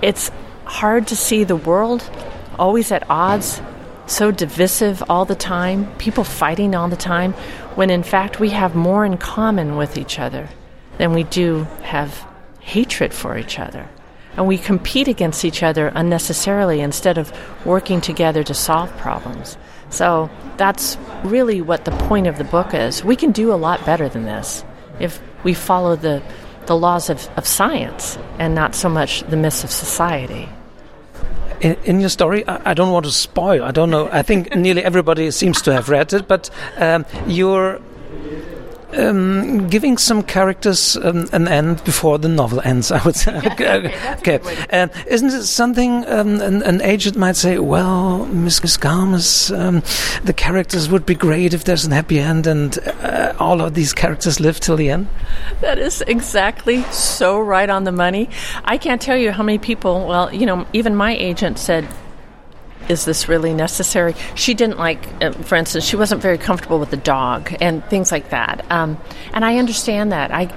it's 0.02 0.30
hard 0.64 1.06
to 1.08 1.16
see 1.16 1.44
the 1.44 1.56
world 1.56 2.08
always 2.58 2.92
at 2.92 3.08
odds, 3.10 3.60
so 4.06 4.30
divisive 4.30 5.02
all 5.08 5.24
the 5.24 5.34
time, 5.34 5.92
people 5.96 6.24
fighting 6.24 6.74
all 6.74 6.88
the 6.88 6.96
time, 6.96 7.32
when 7.74 7.90
in 7.90 8.02
fact 8.02 8.40
we 8.40 8.50
have 8.50 8.74
more 8.74 9.04
in 9.04 9.18
common 9.18 9.76
with 9.76 9.98
each 9.98 10.18
other 10.18 10.48
than 10.98 11.12
we 11.12 11.24
do 11.24 11.64
have 11.82 12.26
hatred 12.60 13.12
for 13.12 13.36
each 13.36 13.58
other. 13.58 13.88
And 14.36 14.46
we 14.46 14.58
compete 14.58 15.08
against 15.08 15.44
each 15.44 15.62
other 15.62 15.92
unnecessarily 15.94 16.80
instead 16.80 17.18
of 17.18 17.32
working 17.64 18.00
together 18.00 18.42
to 18.44 18.54
solve 18.54 18.94
problems. 18.98 19.56
So 19.88 20.30
that's 20.56 20.98
really 21.24 21.62
what 21.62 21.84
the 21.84 21.90
point 21.90 22.26
of 22.26 22.38
the 22.38 22.44
book 22.44 22.74
is. 22.74 23.02
We 23.02 23.16
can 23.16 23.32
do 23.32 23.52
a 23.52 23.54
lot 23.54 23.84
better 23.86 24.08
than 24.08 24.24
this 24.24 24.64
if 25.00 25.20
we 25.44 25.54
follow 25.54 25.96
the, 25.96 26.22
the 26.66 26.76
laws 26.76 27.10
of, 27.10 27.28
of 27.36 27.46
science 27.46 28.18
and 28.38 28.54
not 28.54 28.74
so 28.74 28.88
much 28.88 29.22
the 29.24 29.36
myths 29.36 29.64
of 29.64 29.70
society. 29.70 30.48
In, 31.60 31.76
in, 31.84 32.00
your 32.00 32.10
story, 32.10 32.46
I, 32.46 32.70
I, 32.70 32.74
don't 32.74 32.92
want 32.92 33.06
to 33.06 33.12
spoil. 33.12 33.62
I 33.62 33.70
don't 33.70 33.88
know. 33.90 34.08
I 34.12 34.22
think 34.22 34.54
nearly 34.54 34.84
everybody 34.84 35.30
seems 35.30 35.62
to 35.62 35.72
have 35.72 35.88
read 35.88 36.12
it, 36.12 36.28
but 36.28 36.50
um, 36.76 37.06
you're 37.26 37.80
um, 38.94 39.68
giving 39.68 39.98
some 39.98 40.22
characters 40.22 40.96
um, 40.96 41.28
an 41.32 41.48
end 41.48 41.82
before 41.84 42.18
the 42.18 42.28
novel 42.28 42.60
ends, 42.60 42.90
I 42.90 43.02
would 43.04 43.16
say. 43.16 43.36
okay. 43.36 43.94
okay. 44.18 44.40
Uh, 44.70 44.88
isn't 45.06 45.30
it 45.30 45.44
something 45.44 46.06
um, 46.06 46.40
an, 46.40 46.62
an, 46.62 46.80
agent 46.82 47.16
might 47.16 47.36
say, 47.36 47.58
well, 47.58 48.26
Miss 48.26 48.60
Garmus, 48.60 49.56
um, 49.56 49.82
the 50.24 50.32
characters 50.32 50.88
would 50.88 51.04
be 51.04 51.14
great 51.14 51.52
if 51.52 51.64
there's 51.64 51.84
an 51.84 51.92
happy 51.92 52.18
end 52.18 52.46
and 52.46 52.78
uh, 53.02 53.34
all 53.38 53.60
of 53.60 53.74
these 53.74 53.92
characters 53.92 54.40
live 54.40 54.60
till 54.60 54.76
the 54.76 54.90
end? 54.90 55.08
That 55.60 55.78
is 55.78 56.02
exactly 56.06 56.82
so 56.84 57.40
right 57.40 57.68
on 57.68 57.84
the 57.84 57.92
money. 57.92 58.30
I 58.64 58.78
can't 58.78 59.02
tell 59.02 59.16
you 59.16 59.32
how 59.32 59.42
many 59.42 59.58
people, 59.58 60.06
well, 60.06 60.32
you 60.32 60.46
know, 60.46 60.66
even 60.72 60.94
my 60.94 61.14
agent 61.16 61.58
said, 61.58 61.86
is 62.88 63.04
this 63.04 63.28
really 63.28 63.54
necessary? 63.54 64.14
She 64.34 64.54
didn't 64.54 64.78
like, 64.78 65.06
uh, 65.22 65.32
for 65.32 65.56
instance, 65.56 65.84
she 65.84 65.96
wasn't 65.96 66.22
very 66.22 66.38
comfortable 66.38 66.78
with 66.78 66.90
the 66.90 66.96
dog 66.96 67.54
and 67.60 67.84
things 67.86 68.12
like 68.12 68.30
that. 68.30 68.64
Um, 68.70 68.98
and 69.32 69.44
I 69.44 69.58
understand 69.58 70.12
that. 70.12 70.30
I, 70.30 70.54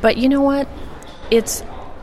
but 0.00 0.16
you 0.16 0.28
know 0.28 0.42
what? 0.42 0.68
It's 1.30 1.62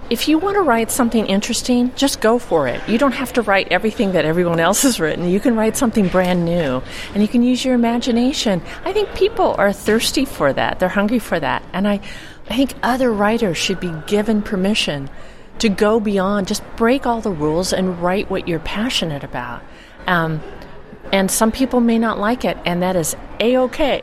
if 0.09 0.27
you 0.29 0.37
want 0.37 0.55
to 0.55 0.61
write 0.61 0.89
something 0.89 1.25
interesting, 1.25 1.93
just 1.95 2.21
go 2.21 2.39
for 2.39 2.67
it. 2.67 2.81
You 2.87 2.97
don't 2.97 3.13
have 3.13 3.33
to 3.33 3.41
write 3.41 3.67
everything 3.71 4.13
that 4.13 4.23
everyone 4.23 4.59
else 4.59 4.83
has 4.83 4.99
written. 4.99 5.27
You 5.27 5.39
can 5.39 5.55
write 5.55 5.75
something 5.75 6.07
brand 6.07 6.45
new, 6.45 6.81
and 7.13 7.21
you 7.21 7.27
can 7.27 7.43
use 7.43 7.65
your 7.65 7.75
imagination. 7.75 8.61
I 8.85 8.93
think 8.93 9.13
people 9.15 9.55
are 9.57 9.73
thirsty 9.73 10.23
for 10.23 10.53
that. 10.53 10.79
They're 10.79 10.87
hungry 10.89 11.19
for 11.19 11.39
that, 11.39 11.61
and 11.73 11.87
I, 11.87 11.99
I 12.49 12.55
think 12.55 12.73
other 12.83 13.11
writers 13.11 13.57
should 13.57 13.79
be 13.79 13.93
given 14.07 14.41
permission 14.41 15.09
to 15.59 15.69
go 15.69 15.99
beyond, 15.99 16.47
just 16.47 16.63
break 16.75 17.05
all 17.05 17.21
the 17.21 17.31
rules 17.31 17.73
and 17.73 18.01
write 18.01 18.29
what 18.29 18.47
you're 18.47 18.59
passionate 18.59 19.23
about. 19.23 19.61
Um, 20.05 20.41
and 21.11 21.31
some 21.31 21.51
people 21.51 21.79
may 21.79 21.97
not 21.99 22.19
like 22.19 22.45
it, 22.45 22.57
and 22.65 22.81
that 22.81 22.95
is 22.95 23.15
a 23.39 23.57
okay. 23.57 24.01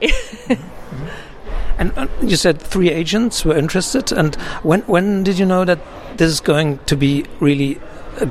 and 1.78 1.92
uh, 1.96 2.06
you 2.22 2.36
said 2.36 2.60
three 2.60 2.90
agents 2.90 3.44
were 3.44 3.56
interested, 3.56 4.12
and 4.12 4.34
when 4.62 4.80
when 4.82 5.22
did 5.22 5.38
you 5.38 5.46
know 5.46 5.64
that 5.64 5.78
this 6.16 6.30
is 6.30 6.40
going 6.40 6.78
to 6.86 6.96
be 6.96 7.24
really 7.40 7.80
a 8.20 8.30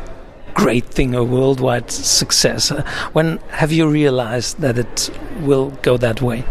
great 0.53 0.85
thing, 0.85 1.13
a 1.13 1.23
worldwide 1.23 1.91
success? 1.91 2.71
Uh, 2.71 2.83
when 3.13 3.37
have 3.49 3.71
you 3.71 3.87
realized 3.87 4.59
that 4.59 4.77
it 4.77 5.09
will 5.41 5.71
go 5.81 5.97
that 5.97 6.21
way? 6.21 6.43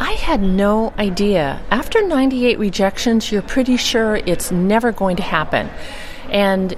I 0.00 0.12
had 0.12 0.42
no 0.42 0.92
idea. 0.96 1.60
After 1.70 2.06
98 2.06 2.58
rejections, 2.58 3.32
you're 3.32 3.42
pretty 3.42 3.76
sure 3.76 4.16
it's 4.16 4.52
never 4.52 4.92
going 4.92 5.16
to 5.16 5.24
happen. 5.24 5.68
And 6.28 6.72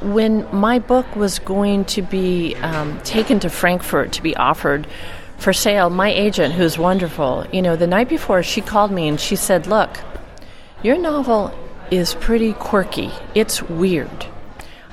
when 0.00 0.46
my 0.54 0.78
book 0.78 1.14
was 1.14 1.38
going 1.38 1.84
to 1.86 2.02
be 2.02 2.54
um, 2.56 3.00
taken 3.00 3.40
to 3.40 3.50
Frankfurt 3.50 4.12
to 4.12 4.22
be 4.22 4.36
offered 4.36 4.86
for 5.38 5.52
sale, 5.52 5.90
my 5.90 6.10
agent, 6.10 6.54
who's 6.54 6.78
wonderful, 6.78 7.46
you 7.52 7.62
know, 7.62 7.76
the 7.76 7.86
night 7.86 8.08
before 8.08 8.42
she 8.42 8.60
called 8.60 8.90
me 8.90 9.08
and 9.08 9.20
she 9.20 9.36
said, 9.36 9.66
Look, 9.66 9.98
your 10.82 10.98
novel 10.98 11.52
is 11.90 12.14
pretty 12.14 12.52
quirky. 12.52 13.10
It's 13.34 13.62
weird. 13.62 14.26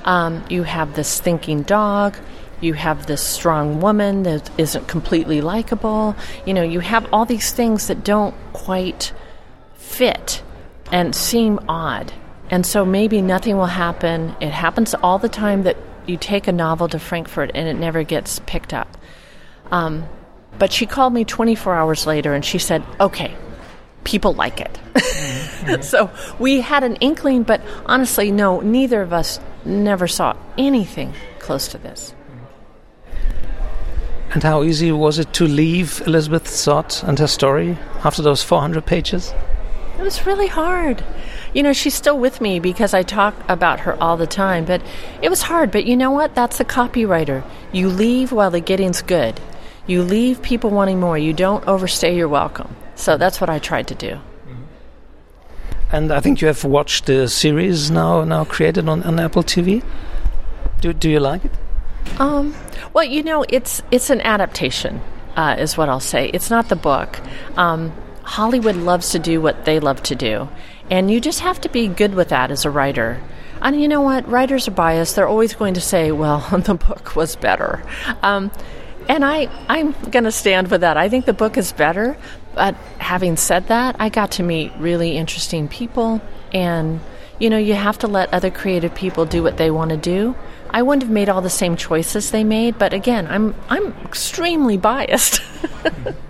Um, 0.04 0.44
you 0.48 0.62
have 0.62 0.94
this 0.94 1.20
thinking 1.20 1.62
dog. 1.62 2.16
You 2.60 2.74
have 2.74 3.06
this 3.06 3.22
strong 3.22 3.80
woman 3.80 4.24
that 4.24 4.50
isn't 4.58 4.88
completely 4.88 5.40
likable. 5.40 6.16
You 6.44 6.54
know, 6.54 6.62
you 6.62 6.80
have 6.80 7.06
all 7.12 7.24
these 7.24 7.52
things 7.52 7.86
that 7.86 8.04
don't 8.04 8.34
quite 8.52 9.12
fit 9.76 10.42
and 10.90 11.14
seem 11.14 11.60
odd. 11.68 12.12
And 12.50 12.64
so 12.64 12.84
maybe 12.84 13.20
nothing 13.20 13.56
will 13.56 13.66
happen. 13.66 14.34
It 14.40 14.50
happens 14.50 14.94
all 14.94 15.18
the 15.18 15.28
time 15.28 15.64
that 15.64 15.76
you 16.06 16.16
take 16.16 16.48
a 16.48 16.52
novel 16.52 16.88
to 16.88 16.98
Frankfurt 16.98 17.50
and 17.54 17.68
it 17.68 17.74
never 17.74 18.02
gets 18.02 18.40
picked 18.46 18.72
up. 18.72 18.96
Um, 19.70 20.08
but 20.58 20.72
she 20.72 20.86
called 20.86 21.12
me 21.12 21.24
24 21.24 21.74
hours 21.74 22.06
later 22.06 22.32
and 22.32 22.44
she 22.44 22.58
said, 22.58 22.82
okay, 22.98 23.36
people 24.04 24.32
like 24.32 24.60
it. 24.60 24.78
Mm-hmm. 24.94 25.82
so 25.82 26.10
we 26.38 26.60
had 26.60 26.82
an 26.84 26.96
inkling, 26.96 27.42
but 27.42 27.60
honestly, 27.86 28.30
no, 28.30 28.60
neither 28.60 29.02
of 29.02 29.12
us 29.12 29.40
never 29.64 30.08
saw 30.08 30.36
anything 30.56 31.12
close 31.38 31.68
to 31.68 31.78
this. 31.78 32.14
And 34.30 34.42
how 34.42 34.62
easy 34.62 34.92
was 34.92 35.18
it 35.18 35.32
to 35.34 35.46
leave 35.46 36.02
Elizabeth 36.06 36.44
Zott 36.44 37.02
and 37.02 37.18
her 37.18 37.26
story 37.26 37.78
after 38.04 38.20
those 38.20 38.42
400 38.42 38.84
pages? 38.84 39.32
It 39.98 40.02
was 40.02 40.26
really 40.26 40.46
hard. 40.46 41.02
You 41.54 41.62
know, 41.62 41.72
she's 41.72 41.94
still 41.94 42.18
with 42.18 42.40
me 42.40 42.60
because 42.60 42.94
I 42.94 43.02
talk 43.02 43.34
about 43.48 43.80
her 43.80 44.00
all 44.02 44.16
the 44.16 44.26
time, 44.26 44.64
but 44.64 44.82
it 45.22 45.30
was 45.30 45.42
hard. 45.42 45.70
But 45.70 45.86
you 45.86 45.96
know 45.96 46.10
what? 46.10 46.34
That's 46.34 46.58
the 46.58 46.64
copywriter. 46.64 47.42
You 47.72 47.88
leave 47.88 48.32
while 48.32 48.50
the 48.50 48.60
getting's 48.60 49.02
good. 49.02 49.40
You 49.86 50.02
leave 50.02 50.42
people 50.42 50.70
wanting 50.70 51.00
more. 51.00 51.16
You 51.16 51.32
don't 51.32 51.66
overstay 51.66 52.14
your 52.14 52.28
welcome. 52.28 52.76
So 52.94 53.16
that's 53.16 53.40
what 53.40 53.48
I 53.48 53.58
tried 53.58 53.88
to 53.88 53.94
do. 53.94 54.20
And 55.90 56.12
I 56.12 56.20
think 56.20 56.42
you 56.42 56.48
have 56.48 56.64
watched 56.64 57.06
the 57.06 57.28
series 57.28 57.90
now 57.90 58.22
now 58.24 58.44
created 58.44 58.88
on, 58.88 59.02
on 59.04 59.18
Apple 59.18 59.42
TV. 59.42 59.82
Do 60.80 60.92
do 60.92 61.08
you 61.08 61.18
like 61.18 61.44
it? 61.46 61.52
Um, 62.20 62.54
well, 62.92 63.04
you 63.04 63.22
know, 63.22 63.44
it's 63.48 63.82
it's 63.90 64.10
an 64.10 64.20
adaptation, 64.20 65.00
uh, 65.36 65.56
is 65.58 65.78
what 65.78 65.88
I'll 65.88 66.00
say. 66.00 66.28
It's 66.34 66.50
not 66.50 66.68
the 66.68 66.76
book. 66.76 67.18
Um, 67.56 67.92
Hollywood 68.22 68.76
loves 68.76 69.10
to 69.12 69.18
do 69.18 69.40
what 69.40 69.64
they 69.64 69.80
love 69.80 70.02
to 70.02 70.14
do, 70.14 70.48
and 70.90 71.10
you 71.10 71.20
just 71.20 71.40
have 71.40 71.60
to 71.62 71.68
be 71.68 71.88
good 71.88 72.14
with 72.14 72.28
that 72.30 72.50
as 72.50 72.64
a 72.64 72.70
writer. 72.70 73.20
And 73.60 73.80
you 73.80 73.88
know 73.88 74.00
what? 74.00 74.28
Writers 74.28 74.68
are 74.68 74.72
biased. 74.72 75.16
They're 75.16 75.26
always 75.26 75.54
going 75.54 75.74
to 75.74 75.80
say, 75.80 76.12
well, 76.12 76.40
the 76.58 76.74
book 76.74 77.16
was 77.16 77.36
better. 77.36 77.82
Um, 78.22 78.50
and 79.08 79.24
I, 79.24 79.48
I'm 79.68 79.92
going 80.10 80.24
to 80.24 80.32
stand 80.32 80.70
with 80.70 80.82
that. 80.82 80.96
I 80.96 81.08
think 81.08 81.24
the 81.24 81.32
book 81.32 81.56
is 81.56 81.72
better. 81.72 82.16
But 82.54 82.74
having 82.98 83.36
said 83.36 83.68
that, 83.68 83.96
I 83.98 84.08
got 84.08 84.32
to 84.32 84.42
meet 84.42 84.72
really 84.78 85.16
interesting 85.16 85.68
people. 85.68 86.20
And, 86.52 87.00
you 87.38 87.50
know, 87.50 87.58
you 87.58 87.74
have 87.74 87.98
to 87.98 88.06
let 88.06 88.32
other 88.32 88.50
creative 88.50 88.94
people 88.94 89.24
do 89.24 89.42
what 89.42 89.56
they 89.56 89.70
want 89.70 89.90
to 89.90 89.96
do. 89.96 90.34
I 90.70 90.82
wouldn't 90.82 91.02
have 91.02 91.12
made 91.12 91.28
all 91.28 91.40
the 91.40 91.50
same 91.50 91.76
choices 91.76 92.30
they 92.30 92.44
made, 92.44 92.78
but 92.78 92.92
again, 92.92 93.26
I'm 93.26 93.54
I'm 93.70 93.92
extremely 94.04 94.76
biased. 94.76 95.40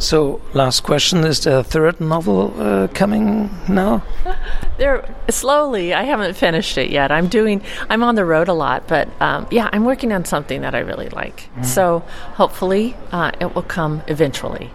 So, 0.00 0.40
last 0.54 0.80
question: 0.80 1.24
Is 1.24 1.40
the 1.40 1.62
third 1.62 2.00
novel 2.00 2.54
uh, 2.58 2.88
coming 2.88 3.50
now? 3.68 4.02
There, 4.78 5.06
slowly. 5.28 5.92
I 5.92 6.04
haven't 6.04 6.32
finished 6.38 6.78
it 6.78 6.88
yet. 6.88 7.12
I'm 7.12 7.28
doing. 7.28 7.60
I'm 7.90 8.02
on 8.02 8.14
the 8.14 8.24
road 8.24 8.48
a 8.48 8.54
lot, 8.54 8.88
but 8.88 9.08
um, 9.20 9.46
yeah, 9.50 9.68
I'm 9.74 9.84
working 9.84 10.10
on 10.10 10.24
something 10.24 10.62
that 10.62 10.74
I 10.74 10.78
really 10.78 11.10
like. 11.10 11.50
Mm. 11.54 11.66
So, 11.66 11.98
hopefully, 12.36 12.96
uh, 13.12 13.30
it 13.42 13.54
will 13.54 13.62
come 13.62 14.02
eventually. 14.06 14.70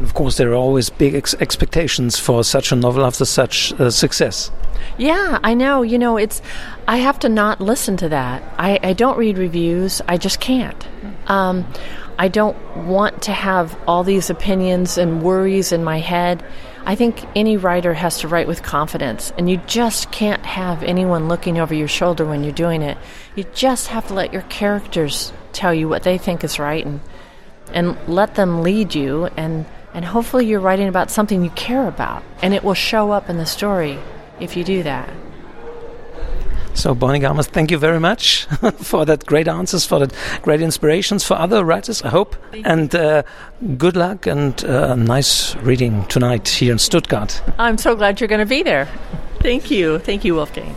Of 0.00 0.14
course, 0.14 0.38
there 0.38 0.50
are 0.52 0.54
always 0.54 0.88
big 0.88 1.14
ex 1.14 1.34
expectations 1.34 2.18
for 2.18 2.42
such 2.42 2.72
a 2.72 2.76
novel 2.76 3.04
after 3.04 3.26
such 3.26 3.74
uh, 3.78 3.90
success. 3.90 4.50
Yeah, 4.96 5.38
I 5.44 5.52
know. 5.52 5.82
You 5.82 5.98
know, 5.98 6.16
it's. 6.16 6.40
I 6.88 6.96
have 6.96 7.18
to 7.18 7.28
not 7.28 7.60
listen 7.60 7.98
to 7.98 8.08
that. 8.08 8.42
I, 8.58 8.80
I 8.82 8.92
don't 8.94 9.18
read 9.18 9.36
reviews. 9.36 10.00
I 10.08 10.16
just 10.16 10.40
can't. 10.40 10.88
Um, 11.26 11.66
I 12.18 12.28
don't 12.28 12.56
want 12.76 13.22
to 13.22 13.32
have 13.32 13.76
all 13.86 14.04
these 14.04 14.30
opinions 14.30 14.98
and 14.98 15.22
worries 15.22 15.72
in 15.72 15.82
my 15.82 15.98
head. 15.98 16.44
I 16.86 16.94
think 16.94 17.24
any 17.34 17.56
writer 17.56 17.94
has 17.94 18.18
to 18.20 18.28
write 18.28 18.46
with 18.46 18.62
confidence, 18.62 19.32
and 19.38 19.48
you 19.48 19.56
just 19.66 20.12
can't 20.12 20.44
have 20.44 20.82
anyone 20.82 21.28
looking 21.28 21.58
over 21.58 21.74
your 21.74 21.88
shoulder 21.88 22.24
when 22.24 22.44
you're 22.44 22.52
doing 22.52 22.82
it. 22.82 22.98
You 23.34 23.44
just 23.54 23.88
have 23.88 24.06
to 24.08 24.14
let 24.14 24.32
your 24.32 24.42
characters 24.42 25.32
tell 25.52 25.72
you 25.72 25.88
what 25.88 26.02
they 26.02 26.18
think 26.18 26.44
is 26.44 26.58
right 26.58 26.84
and 26.84 27.00
and 27.72 27.96
let 28.06 28.34
them 28.34 28.62
lead 28.62 28.94
you 28.94 29.26
and 29.36 29.64
and 29.94 30.04
hopefully 30.04 30.44
you're 30.44 30.60
writing 30.60 30.88
about 30.88 31.10
something 31.10 31.42
you 31.42 31.50
care 31.50 31.88
about 31.88 32.22
and 32.42 32.52
it 32.52 32.64
will 32.64 32.74
show 32.74 33.12
up 33.12 33.30
in 33.30 33.38
the 33.38 33.46
story 33.46 33.98
if 34.40 34.56
you 34.56 34.64
do 34.64 34.82
that. 34.82 35.08
So, 36.74 36.94
Bonnie 36.94 37.20
Garmus, 37.20 37.46
thank 37.46 37.70
you 37.70 37.78
very 37.78 38.00
much 38.00 38.44
for 38.76 39.04
that 39.04 39.24
great 39.26 39.48
answers, 39.48 39.86
for 39.86 40.00
that 40.00 40.12
great 40.42 40.60
inspirations 40.60 41.24
for 41.24 41.34
other 41.34 41.64
writers, 41.64 42.02
I 42.02 42.08
hope. 42.08 42.36
And 42.64 42.94
uh, 42.94 43.22
good 43.78 43.96
luck 43.96 44.26
and 44.26 44.62
uh, 44.64 44.94
nice 44.96 45.54
reading 45.56 46.04
tonight 46.06 46.48
here 46.48 46.72
in 46.72 46.78
Stuttgart. 46.78 47.42
I'm 47.58 47.78
so 47.78 47.94
glad 47.94 48.20
you're 48.20 48.28
going 48.28 48.40
to 48.40 48.46
be 48.46 48.62
there. 48.62 48.88
Thank 49.40 49.70
you. 49.70 49.98
Thank 49.98 50.24
you, 50.24 50.34
Wolfgang. 50.34 50.76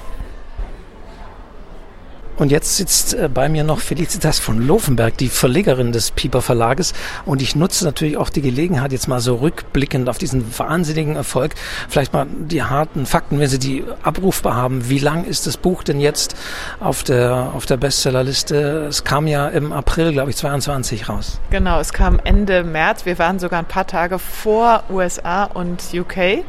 Und 2.38 2.52
jetzt 2.52 2.78
sitzt 2.78 3.16
äh, 3.16 3.30
bei 3.34 3.50
mir 3.50 3.64
noch 3.64 3.80
Felicitas 3.80 4.38
von 4.40 4.60
Lovenberg, 4.60 5.18
die 5.18 5.30
Verlegerin 5.30 5.92
des 5.92 6.12
Pieper 6.12 6.42
Verlages. 6.42 6.94
Und 7.26 7.42
ich 7.42 7.56
nutze 7.56 7.84
natürlich 7.84 8.18
auch 8.18 8.30
die 8.30 8.42
Gelegenheit, 8.42 8.92
jetzt 8.92 9.08
mal 9.08 9.20
so 9.20 9.36
rückblickend 9.36 10.08
auf 10.08 10.20
diesen 10.20 10.58
wahnsinnigen 10.58 11.16
Erfolg, 11.16 11.56
vielleicht 11.90 12.14
mal 12.14 12.28
die 12.28 12.62
harten 12.62 13.06
Fakten, 13.06 13.40
wenn 13.40 13.50
Sie 13.50 13.60
die 13.60 13.84
abrufbar 14.04 14.56
haben. 14.56 14.88
Wie 14.90 15.00
lang 15.00 15.26
ist 15.26 15.48
das 15.48 15.58
Buch 15.58 15.84
denn 15.84 16.00
jetzt 16.00 16.36
auf 16.80 17.04
der, 17.04 17.52
auf 17.56 17.66
der 17.66 17.78
Bestsellerliste? 17.78 18.86
Es 18.88 19.04
kam 19.04 19.26
ja 19.26 19.48
im 19.48 19.72
April, 19.72 20.12
glaube 20.12 20.30
ich, 20.30 20.38
22 20.38 21.10
raus. 21.10 21.40
Genau, 21.50 21.80
es 21.80 21.92
kam 21.92 22.20
Ende 22.24 22.64
März. 22.64 23.06
Wir 23.06 23.18
waren 23.18 23.40
sogar 23.40 23.60
ein 23.60 23.66
paar 23.66 23.88
Tage 23.88 24.20
vor 24.20 24.84
USA 24.90 25.46
und 25.46 25.82
UK, 25.94 26.18
äh, 26.18 26.44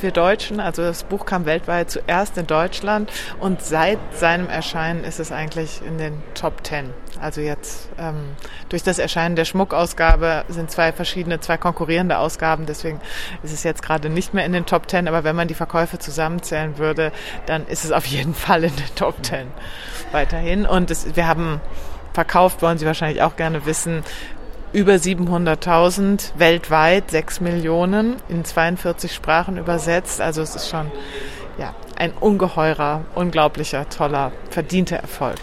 wir 0.00 0.12
Deutschen. 0.12 0.60
Also 0.60 0.82
das 0.82 1.02
Buch 1.02 1.26
kam 1.26 1.44
weltweit 1.44 1.90
zuerst 1.90 2.38
in 2.38 2.46
Deutschland 2.46 3.10
und 3.40 3.62
seit 3.62 3.98
seinem 4.14 4.48
Erscheinen 4.48 5.07
ist 5.08 5.18
es 5.18 5.32
eigentlich 5.32 5.80
in 5.84 5.98
den 5.98 6.22
Top 6.34 6.62
Ten. 6.62 6.90
Also 7.20 7.40
jetzt 7.40 7.88
ähm, 7.98 8.36
durch 8.68 8.82
das 8.82 8.98
Erscheinen 8.98 9.34
der 9.34 9.44
Schmuckausgabe 9.44 10.44
sind 10.48 10.70
zwei 10.70 10.92
verschiedene, 10.92 11.40
zwei 11.40 11.56
konkurrierende 11.56 12.18
Ausgaben, 12.18 12.66
deswegen 12.66 13.00
ist 13.42 13.52
es 13.52 13.64
jetzt 13.64 13.82
gerade 13.82 14.10
nicht 14.10 14.34
mehr 14.34 14.44
in 14.44 14.52
den 14.52 14.66
Top 14.66 14.86
Ten, 14.86 15.08
aber 15.08 15.24
wenn 15.24 15.34
man 15.34 15.48
die 15.48 15.54
Verkäufe 15.54 15.98
zusammenzählen 15.98 16.78
würde, 16.78 17.10
dann 17.46 17.66
ist 17.66 17.84
es 17.84 17.92
auf 17.92 18.06
jeden 18.06 18.34
Fall 18.48 18.64
in 18.64 18.76
den 18.76 18.94
Top 18.94 19.22
Ten 19.22 19.48
weiterhin. 20.12 20.66
Und 20.66 20.90
es, 20.90 21.16
wir 21.16 21.26
haben 21.26 21.60
verkauft, 22.12 22.62
wollen 22.62 22.78
Sie 22.78 22.86
wahrscheinlich 22.86 23.22
auch 23.22 23.36
gerne 23.36 23.66
wissen, 23.66 24.04
über 24.72 24.94
700.000 24.94 26.32
weltweit, 26.36 27.10
6 27.10 27.40
Millionen 27.40 28.16
in 28.28 28.44
42 28.44 29.14
Sprachen 29.14 29.56
übersetzt. 29.56 30.20
Also 30.20 30.42
es 30.42 30.54
ist 30.54 30.68
schon 30.68 30.90
ja, 31.58 31.74
ein 31.96 32.12
ungeheurer, 32.12 33.02
unglaublicher, 33.14 33.88
toller, 33.88 34.32
verdienter 34.50 34.96
Erfolg. 34.96 35.38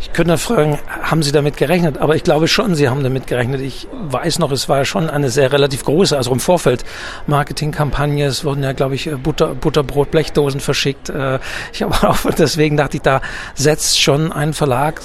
Ich 0.00 0.12
könnte 0.12 0.36
fragen, 0.36 0.80
haben 1.02 1.22
Sie 1.22 1.30
damit 1.30 1.56
gerechnet? 1.56 1.98
Aber 1.98 2.16
ich 2.16 2.24
glaube 2.24 2.48
schon, 2.48 2.74
Sie 2.74 2.88
haben 2.88 3.04
damit 3.04 3.28
gerechnet. 3.28 3.60
Ich 3.60 3.86
weiß 3.92 4.40
noch, 4.40 4.50
es 4.50 4.68
war 4.68 4.78
ja 4.78 4.84
schon 4.84 5.08
eine 5.08 5.30
sehr 5.30 5.52
relativ 5.52 5.84
große, 5.84 6.16
also 6.16 6.32
im 6.32 6.40
Vorfeld 6.40 6.84
Marketingkampagne. 7.28 8.26
Es 8.26 8.44
wurden 8.44 8.64
ja, 8.64 8.72
glaube 8.72 8.96
ich, 8.96 9.08
Butter, 9.22 9.54
Butterbrot, 9.54 10.10
Blechdosen 10.10 10.58
verschickt. 10.60 11.08
Äh, 11.08 11.38
ich 11.72 11.82
habe 11.82 11.94
auch 12.08 12.18
deswegen 12.36 12.76
dachte 12.76 12.96
ich, 12.96 13.02
da 13.02 13.20
setzt 13.54 14.00
schon 14.00 14.32
ein 14.32 14.54
Verlag, 14.54 15.00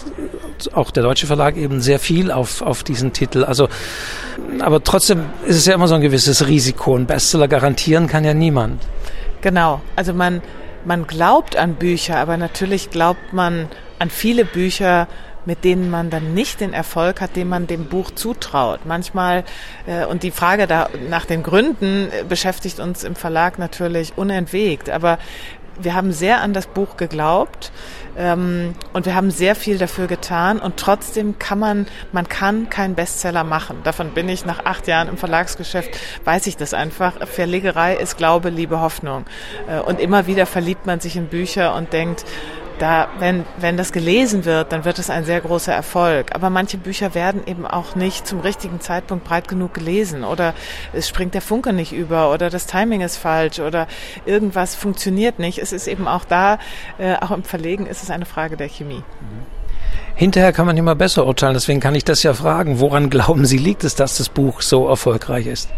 auch 0.74 0.90
der 0.90 1.04
deutsche 1.04 1.28
Verlag 1.28 1.58
eben 1.58 1.80
sehr 1.80 2.00
viel 2.00 2.32
auf, 2.32 2.64
auf 2.64 2.84
diesen 2.84 3.14
Titel. 3.14 3.44
Also, 3.44 3.70
aber 4.60 4.84
trotzdem 4.84 5.26
ist 5.46 5.58
es 5.58 5.68
ja 5.68 5.76
immer 5.76 5.88
so 5.88 5.94
ein 5.94 6.02
gewisses 6.02 6.48
Risiko. 6.48 6.96
Ein 6.96 7.06
Bestseller 7.06 7.48
garantieren 7.48 8.08
kann 8.08 8.26
ja 8.26 8.34
niemand. 8.34 8.82
Genau. 9.42 9.82
Also 9.96 10.14
man, 10.14 10.42
man 10.86 11.08
glaubt 11.08 11.56
an 11.56 11.76
Bücher, 11.76 12.18
aber 12.18 12.38
natürlich 12.38 12.90
glaubt 12.90 13.34
man 13.34 13.68
an 14.00 14.10
viele 14.10 14.46
Bücher, 14.46 15.08
mit 15.46 15.64
denen 15.64 15.90
man 15.90 16.10
dann 16.10 16.34
nicht 16.34 16.60
den 16.60 16.74
Erfolg 16.74 17.22
hat, 17.22 17.38
den 17.38 17.48
man 17.48 17.68
dem 17.68 17.86
Buch 17.86 18.12
zutraut. 18.12 18.82
Manchmal, 18.86 19.46
äh, 19.88 20.06
und 20.06 20.24
die 20.24 20.32
Frage 20.32 20.68
da 20.68 20.90
nach 21.10 21.26
den 21.26 21.42
Gründen 21.42 22.10
äh, 22.12 22.26
beschäftigt 22.28 22.82
uns 22.82 23.06
im 23.06 23.16
Verlag 23.16 23.58
natürlich 23.58 24.18
unentwegt, 24.18 24.90
aber 24.90 25.18
wir 25.80 25.96
haben 25.96 26.12
sehr 26.12 26.42
an 26.42 26.54
das 26.54 26.68
Buch 26.68 26.98
geglaubt 26.98 27.72
ähm, 28.18 28.74
und 28.94 29.06
wir 29.06 29.16
haben 29.16 29.32
sehr 29.32 29.56
viel 29.56 29.78
dafür 29.78 30.08
getan 30.08 30.60
und 30.60 30.78
trotzdem 30.78 31.40
kann 31.40 31.60
man, 31.60 31.88
man 32.12 32.28
kann 32.28 32.70
keinen 32.70 32.96
Bestseller 32.96 33.44
machen. 33.44 33.82
Davon 33.84 34.12
bin 34.12 34.30
ich 34.30 34.46
nach 34.46 34.66
acht 34.66 34.88
Jahren 34.88 35.08
im 35.08 35.18
Verlagsgeschäft, 35.18 35.92
weiß 36.26 36.48
ich 36.48 36.58
das 36.58 36.74
einfach. 36.74 37.28
Verlegerei 37.28 37.96
ist 37.96 38.18
Glaube, 38.18 38.50
Liebe, 38.50 38.82
Hoffnung. 38.82 39.26
Äh, 39.70 39.80
und 39.80 40.00
immer 40.00 40.28
wieder 40.28 40.46
verliebt 40.46 40.86
man 40.86 41.00
sich 41.00 41.16
in 41.16 41.28
Bücher 41.28 41.76
und 41.76 41.94
denkt, 41.94 42.26
da, 42.80 43.08
wenn, 43.20 43.46
wenn 43.60 43.78
das 43.78 43.92
gelesen 43.92 44.46
wird, 44.46 44.72
dann 44.72 44.86
wird 44.86 45.00
es 45.00 45.10
ein 45.10 45.26
sehr 45.26 45.42
großer 45.42 45.74
Erfolg. 45.74 46.34
Aber 46.36 46.50
manche 46.50 46.78
Bücher 46.78 47.16
werden 47.16 47.42
eben 47.46 47.66
auch 47.66 47.96
nicht 47.96 48.28
zum 48.28 48.40
richtigen 48.40 48.80
Zeitpunkt 48.80 49.24
breit 49.26 49.48
genug 49.48 49.74
gelesen 49.74 50.24
oder 50.24 50.54
es 50.94 51.08
springt 51.08 51.34
der 51.34 51.42
Funke 51.42 51.74
nicht 51.74 51.94
über 51.94 52.32
oder 52.32 52.50
das 52.50 52.68
Timing 52.68 53.02
ist 53.02 53.18
falsch 53.18 53.60
oder 53.60 53.88
irgendwas 54.26 54.76
funktioniert 54.76 55.40
nicht. 55.40 55.60
Es 55.60 55.72
ist 55.72 55.88
eben 55.88 56.08
auch 56.08 56.26
da, 56.26 56.60
äh, 56.98 57.16
auch 57.16 57.32
im 57.32 57.44
Verlegen 57.44 57.86
ist 57.86 58.04
es 58.04 58.10
eine 58.10 58.26
Frage 58.26 58.58
der 58.58 58.70
Chemie. 58.70 59.04
Hinterher 60.16 60.52
kann 60.52 60.66
man 60.66 60.78
immer 60.78 60.96
besser 60.96 61.26
urteilen, 61.28 61.54
deswegen 61.54 61.80
kann 61.80 61.96
ich 61.96 62.04
das 62.04 62.24
ja 62.24 62.34
fragen. 62.34 62.80
Woran 62.80 63.10
glauben 63.10 63.46
Sie, 63.46 63.58
liegt 63.58 63.84
es, 63.84 63.96
dass 63.96 64.18
das 64.18 64.30
Buch 64.30 64.62
so 64.62 64.88
erfolgreich 64.88 65.46
ist? 65.46 65.70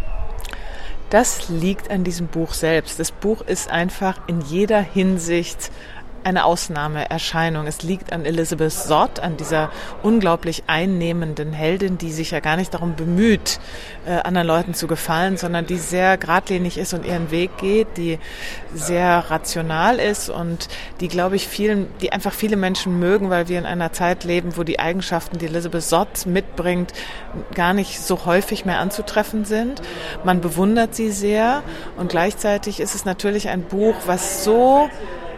Das 1.10 1.48
liegt 1.48 1.90
an 1.90 2.04
diesem 2.04 2.28
Buch 2.28 2.54
selbst. 2.54 3.00
Das 3.00 3.10
Buch 3.10 3.42
ist 3.42 3.70
einfach 3.70 4.20
in 4.28 4.40
jeder 4.42 4.80
Hinsicht 4.80 5.72
eine 6.24 6.44
Ausnahmeerscheinung. 6.44 7.66
Es 7.66 7.82
liegt 7.82 8.12
an 8.12 8.24
Elizabeth 8.24 8.72
Sott, 8.72 9.20
an 9.20 9.36
dieser 9.36 9.70
unglaublich 10.02 10.64
einnehmenden 10.66 11.52
Heldin, 11.52 11.98
die 11.98 12.12
sich 12.12 12.30
ja 12.30 12.40
gar 12.40 12.56
nicht 12.56 12.74
darum 12.74 12.96
bemüht, 12.96 13.58
äh, 14.06 14.12
anderen 14.12 14.46
Leuten 14.46 14.74
zu 14.74 14.86
gefallen, 14.86 15.36
sondern 15.36 15.66
die 15.66 15.78
sehr 15.78 16.16
geradlinig 16.18 16.78
ist 16.78 16.94
und 16.94 17.06
ihren 17.06 17.30
Weg 17.30 17.56
geht, 17.58 17.96
die 17.96 18.18
sehr 18.74 19.30
rational 19.30 19.98
ist 19.98 20.28
und 20.28 20.68
die, 21.00 21.08
glaube 21.08 21.36
ich, 21.36 21.48
vielen, 21.48 21.88
die 22.00 22.12
einfach 22.12 22.32
viele 22.32 22.56
Menschen 22.56 22.98
mögen, 22.98 23.30
weil 23.30 23.48
wir 23.48 23.58
in 23.58 23.66
einer 23.66 23.92
Zeit 23.92 24.24
leben, 24.24 24.56
wo 24.56 24.62
die 24.62 24.78
Eigenschaften, 24.78 25.38
die 25.38 25.46
Elizabeth 25.46 25.82
Sott 25.82 26.26
mitbringt, 26.26 26.92
gar 27.54 27.72
nicht 27.72 28.00
so 28.00 28.24
häufig 28.24 28.64
mehr 28.64 28.78
anzutreffen 28.78 29.44
sind. 29.44 29.82
Man 30.24 30.40
bewundert 30.40 30.94
sie 30.94 31.10
sehr 31.10 31.62
und 31.96 32.10
gleichzeitig 32.10 32.80
ist 32.80 32.94
es 32.94 33.04
natürlich 33.04 33.48
ein 33.48 33.62
Buch, 33.62 33.94
was 34.06 34.44
so 34.44 34.88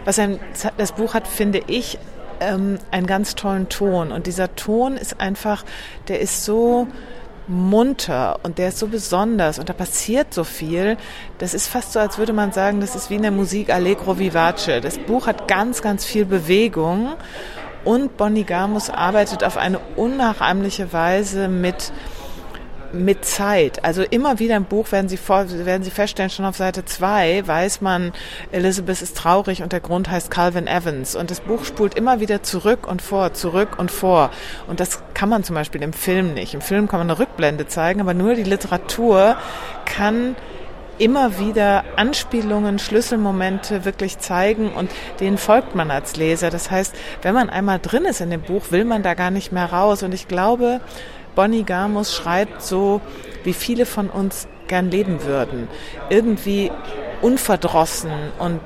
was 0.05 0.19
ein, 0.19 0.39
das 0.77 0.93
Buch 0.93 1.15
hat, 1.15 1.27
finde 1.27 1.63
ich, 1.67 1.99
ähm, 2.41 2.79
einen 2.91 3.07
ganz 3.07 3.35
tollen 3.35 3.69
Ton. 3.69 4.13
Und 4.13 4.27
dieser 4.27 4.55
Ton 4.57 4.97
ist 4.97 5.21
einfach, 5.21 5.65
der 6.09 6.21
ist 6.21 6.45
so 6.45 6.89
munter 7.49 8.39
und 8.45 8.59
der 8.59 8.69
ist 8.69 8.79
so 8.79 8.87
besonders 8.87 9.59
und 9.59 9.69
da 9.69 9.73
passiert 9.73 10.33
so 10.33 10.45
viel. 10.45 10.97
Das 11.39 11.55
ist 11.55 11.67
fast 11.67 11.93
so, 11.93 12.01
als 12.01 12.19
würde 12.19 12.33
man 12.33 12.53
sagen, 12.53 12.81
das 12.81 12.95
ist 12.95 13.11
wie 13.11 13.17
in 13.17 13.23
der 13.23 13.31
Musik 13.31 13.73
Allegro 13.73 14.19
Vivace. 14.19 14.81
Das 14.81 14.99
Buch 14.99 15.27
hat 15.27 15.49
ganz, 15.49 15.83
ganz 15.83 16.05
viel 16.05 16.25
Bewegung 16.25 17.15
und 17.85 18.17
Bonnie 18.17 18.45
Garmus 18.45 18.91
arbeitet 18.91 19.43
auf 19.43 19.57
eine 19.57 19.81
unnachahmliche 19.97 20.93
Weise 20.93 21.49
mit 21.49 21.93
mit 22.93 23.25
Zeit. 23.25 23.85
Also 23.85 24.03
immer 24.03 24.39
wieder 24.39 24.57
im 24.57 24.65
Buch 24.65 24.93
werden 24.93 25.09
Sie, 25.09 25.17
vor, 25.17 25.47
werden 25.51 25.83
Sie 25.83 25.91
feststellen, 25.91 26.31
schon 26.31 26.45
auf 26.45 26.57
Seite 26.57 26.85
zwei 26.85 27.47
weiß 27.47 27.81
man, 27.81 28.13
Elizabeth 28.51 29.03
ist 29.03 29.17
traurig 29.17 29.63
und 29.63 29.73
der 29.73 29.81
Grund 29.81 30.11
heißt 30.11 30.31
Calvin 30.31 30.67
Evans. 30.67 31.15
Und 31.15 31.31
das 31.31 31.41
Buch 31.41 31.65
spult 31.65 31.95
immer 31.95 32.21
wieder 32.21 32.43
zurück 32.43 32.87
und 32.87 33.03
vor, 33.03 33.35
zurück 33.35 33.79
und 33.79 33.91
vor. 33.91 34.31
Und 34.67 34.81
das 34.81 35.03
kann 35.15 35.29
man 35.29 35.45
zum 35.45 35.55
Beispiel 35.55 35.83
im 35.83 35.93
Film 35.93 36.35
nicht. 36.35 36.55
Im 36.55 36.61
Film 36.61 36.89
kann 36.89 37.01
man 37.01 37.11
eine 37.11 37.19
Rückblende 37.19 37.67
zeigen, 37.67 38.01
aber 38.01 38.15
nur 38.15 38.35
die 38.35 38.43
Literatur 38.43 39.37
kann 39.85 40.37
immer 40.99 41.39
wieder 41.39 41.85
Anspielungen, 41.97 42.79
Schlüsselmomente 42.79 43.85
wirklich 43.85 44.19
zeigen 44.19 44.73
und 44.73 44.91
denen 45.21 45.39
folgt 45.39 45.75
man 45.75 45.91
als 45.91 46.17
Leser. 46.17 46.51
Das 46.51 46.71
heißt, 46.71 46.95
wenn 47.23 47.35
man 47.35 47.51
einmal 47.51 47.79
drin 47.79 48.05
ist 48.05 48.21
in 48.21 48.31
dem 48.31 48.43
Buch, 48.43 48.71
will 48.71 48.85
man 48.85 49.03
da 49.03 49.15
gar 49.15 49.31
nicht 49.31 49.53
mehr 49.53 49.73
raus. 49.73 50.03
Und 50.03 50.13
ich 50.13 50.29
glaube, 50.29 50.81
Bonnie 51.35 51.65
Garmus 51.65 52.15
schreibt 52.15 52.63
so, 52.63 53.01
wie 53.45 53.53
viele 53.55 53.87
von 53.87 54.11
uns 54.11 54.47
gern 54.69 54.91
leben 54.91 55.25
würden. 55.25 55.69
Irgendwie 56.09 56.71
unverdrossen 57.21 58.13
und 58.39 58.61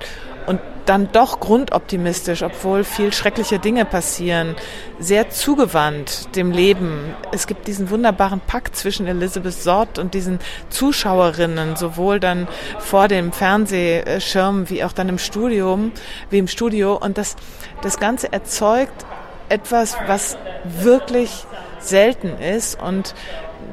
und 0.47 0.61
dann 0.87 1.11
doch 1.11 1.41
grundoptimistisch, 1.41 2.43
obwohl 2.43 2.85
viel 2.85 3.13
schreckliche 3.13 3.59
Dinge 3.59 3.85
passieren, 3.85 4.55
sehr 4.99 5.31
zugewandt 5.31 6.35
dem 6.37 6.53
Leben. 6.53 7.15
Es 7.33 7.47
gibt 7.47 7.67
diesen 7.67 7.91
wunderbaren 7.91 8.41
Pakt 8.41 8.77
zwischen 8.77 9.07
Elizabeth 9.07 9.53
Sott 9.53 9.99
und 9.99 10.15
diesen 10.15 10.39
Zuschauerinnen, 10.71 11.77
sowohl 11.77 12.21
dann 12.21 12.47
vor 12.79 13.09
dem 13.09 13.33
Fernsehschirm 13.33 14.71
wie 14.71 14.85
auch 14.85 14.93
dann 14.93 15.09
im 15.09 15.19
Studium, 15.19 15.93
wie 16.31 16.39
im 16.39 16.49
Studio. 16.49 16.97
Und 16.97 17.19
das, 17.19 17.35
das 17.83 17.99
Ganze 17.99 18.33
erzeugt 18.33 19.05
etwas, 19.49 19.97
was 20.07 20.39
wirklich 20.65 21.47
selten 21.81 22.39
ist 22.39 22.81
und 22.81 23.15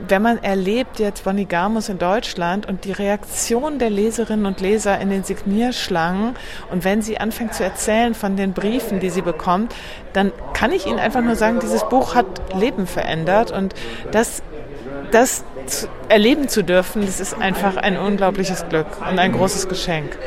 wenn 0.07 0.21
man 0.21 0.43
erlebt 0.43 0.99
jetzt 0.99 1.23
Bonnie 1.23 1.45
Garmus 1.45 1.89
in 1.89 1.97
Deutschland 1.97 2.67
und 2.67 2.85
die 2.85 2.91
Reaktion 2.91 3.79
der 3.79 3.89
Leserinnen 3.89 4.45
und 4.45 4.59
Leser 4.61 4.99
in 4.99 5.09
den 5.09 5.23
Signierschlangen 5.23 6.35
und 6.71 6.83
wenn 6.83 7.01
sie 7.01 7.17
anfängt 7.19 7.53
zu 7.53 7.63
erzählen 7.63 8.13
von 8.13 8.35
den 8.35 8.53
Briefen, 8.53 8.99
die 8.99 9.09
sie 9.09 9.21
bekommt, 9.21 9.73
dann 10.13 10.31
kann 10.53 10.71
ich 10.71 10.85
Ihnen 10.85 10.99
einfach 10.99 11.21
nur 11.21 11.35
sagen, 11.35 11.59
dieses 11.61 11.83
Buch 11.85 12.15
hat 12.15 12.25
Leben 12.55 12.87
verändert 12.87 13.51
und 13.51 13.73
das, 14.11 14.43
das 15.11 15.43
erleben 16.09 16.49
zu 16.49 16.63
dürfen, 16.63 17.05
das 17.05 17.19
ist 17.19 17.39
einfach 17.39 17.77
ein 17.77 17.97
unglaubliches 17.97 18.67
Glück 18.69 18.87
und 19.09 19.19
ein 19.19 19.31
großes 19.31 19.67
Geschenk. 19.67 20.17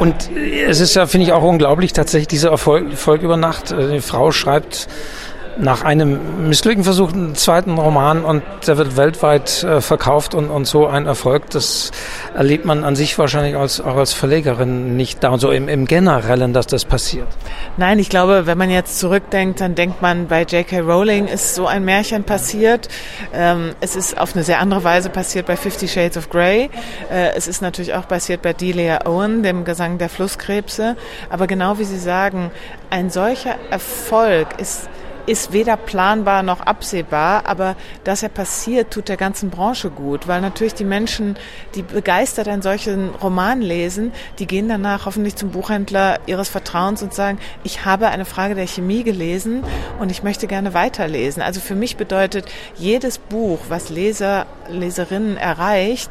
Und 0.00 0.30
es 0.34 0.80
ist 0.80 0.94
ja, 0.94 1.06
finde 1.06 1.26
ich, 1.26 1.32
auch 1.34 1.42
unglaublich, 1.42 1.92
tatsächlich 1.92 2.28
dieser 2.28 2.50
Erfolg, 2.50 2.90
Erfolg 2.90 3.20
über 3.20 3.36
Nacht. 3.36 3.70
Äh, 3.70 3.92
die 3.92 4.00
Frau 4.00 4.32
schreibt 4.32 4.88
nach 5.60 5.84
einem 5.84 6.48
missglückten 6.48 6.84
Versuch 6.84 7.12
einen 7.12 7.34
zweiten 7.34 7.78
Roman 7.78 8.24
und 8.24 8.42
der 8.66 8.78
wird 8.78 8.96
weltweit 8.96 9.62
äh, 9.62 9.80
verkauft 9.80 10.34
und, 10.34 10.48
und 10.48 10.66
so 10.66 10.86
ein 10.86 11.06
Erfolg, 11.06 11.50
das 11.50 11.90
erlebt 12.34 12.64
man 12.64 12.84
an 12.84 12.96
sich 12.96 13.18
wahrscheinlich 13.18 13.56
als, 13.56 13.80
auch 13.80 13.96
als 13.96 14.12
Verlegerin 14.12 14.96
nicht 14.96 15.22
da 15.22 15.30
und 15.30 15.40
so 15.40 15.50
im, 15.50 15.68
im 15.68 15.86
Generellen, 15.86 16.52
dass 16.52 16.66
das 16.66 16.84
passiert. 16.84 17.26
Nein, 17.76 17.98
ich 17.98 18.08
glaube, 18.08 18.46
wenn 18.46 18.58
man 18.58 18.70
jetzt 18.70 18.98
zurückdenkt, 18.98 19.60
dann 19.60 19.74
denkt 19.74 20.02
man, 20.02 20.28
bei 20.28 20.42
J.K. 20.42 20.80
Rowling 20.80 21.26
ist 21.26 21.54
so 21.54 21.66
ein 21.66 21.84
Märchen 21.84 22.24
passiert. 22.24 22.88
Ähm, 23.34 23.74
es 23.80 23.96
ist 23.96 24.18
auf 24.18 24.34
eine 24.34 24.44
sehr 24.44 24.60
andere 24.60 24.82
Weise 24.84 25.10
passiert 25.10 25.46
bei 25.46 25.56
Fifty 25.56 25.88
Shades 25.88 26.16
of 26.16 26.30
Grey. 26.30 26.70
Äh, 27.10 27.34
es 27.36 27.48
ist 27.48 27.60
natürlich 27.60 27.94
auch 27.94 28.08
passiert 28.08 28.42
bei 28.42 28.52
Delia 28.52 29.06
Owen, 29.06 29.42
dem 29.42 29.64
Gesang 29.64 29.98
der 29.98 30.08
Flusskrebse. 30.08 30.96
Aber 31.28 31.46
genau 31.46 31.78
wie 31.78 31.84
Sie 31.84 31.98
sagen, 31.98 32.50
ein 32.90 33.10
solcher 33.10 33.56
Erfolg 33.70 34.48
ist 34.58 34.88
ist 35.26 35.52
weder 35.52 35.76
planbar 35.76 36.42
noch 36.42 36.60
absehbar, 36.60 37.46
aber 37.46 37.76
dass 38.04 38.22
er 38.22 38.28
passiert, 38.28 38.92
tut 38.92 39.08
der 39.08 39.16
ganzen 39.16 39.50
Branche 39.50 39.90
gut, 39.90 40.28
weil 40.28 40.40
natürlich 40.40 40.74
die 40.74 40.84
Menschen, 40.84 41.36
die 41.74 41.82
begeistert 41.82 42.48
einen 42.48 42.62
solchen 42.62 43.10
Roman 43.10 43.60
lesen, 43.60 44.12
die 44.38 44.46
gehen 44.46 44.68
danach 44.68 45.06
hoffentlich 45.06 45.36
zum 45.36 45.50
Buchhändler 45.50 46.20
ihres 46.26 46.48
Vertrauens 46.48 47.02
und 47.02 47.14
sagen, 47.14 47.38
ich 47.64 47.84
habe 47.84 48.08
eine 48.08 48.24
Frage 48.24 48.54
der 48.54 48.66
Chemie 48.66 49.02
gelesen 49.02 49.62
und 49.98 50.10
ich 50.10 50.22
möchte 50.22 50.46
gerne 50.46 50.74
weiterlesen. 50.74 51.42
Also 51.42 51.60
für 51.60 51.74
mich 51.74 51.96
bedeutet 51.96 52.46
jedes 52.76 53.18
Buch, 53.18 53.58
was 53.68 53.90
Leser, 53.90 54.46
Leserinnen 54.68 55.36
erreicht, 55.36 56.10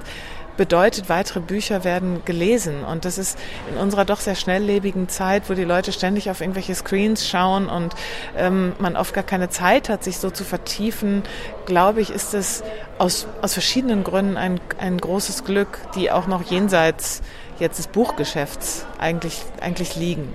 bedeutet, 0.60 1.08
weitere 1.08 1.40
Bücher 1.40 1.86
werden 1.86 2.22
gelesen. 2.26 2.84
Und 2.84 3.06
das 3.06 3.18
ist 3.18 3.40
in 3.72 3.78
unserer 3.78 4.04
doch 4.04 4.20
sehr 4.20 4.36
schnelllebigen 4.36 5.08
Zeit, 5.08 5.50
wo 5.50 5.54
die 5.54 5.64
Leute 5.64 5.94
ständig 5.94 6.30
auf 6.30 6.42
irgendwelche 6.42 6.76
Screens 6.76 7.26
schauen 7.26 7.70
und 7.70 7.96
ähm, 8.36 8.74
man 8.78 8.98
oft 8.98 9.14
gar 9.14 9.24
keine 9.24 9.50
Zeit 9.50 9.88
hat, 9.88 10.04
sich 10.04 10.18
so 10.18 10.30
zu 10.30 10.44
vertiefen, 10.44 11.24
glaube 11.66 12.02
ich, 12.02 12.10
ist 12.10 12.34
es 12.34 12.62
aus, 12.98 13.26
aus 13.42 13.54
verschiedenen 13.54 14.04
Gründen 14.04 14.36
ein, 14.36 14.60
ein 14.78 14.98
großes 14.98 15.46
Glück, 15.46 15.80
die 15.96 16.12
auch 16.12 16.28
noch 16.28 16.44
jenseits 16.44 17.22
jetzt 17.58 17.80
des 17.80 17.88
Buchgeschäfts 17.88 18.86
eigentlich, 19.00 19.42
eigentlich 19.62 19.96
liegen. 19.96 20.28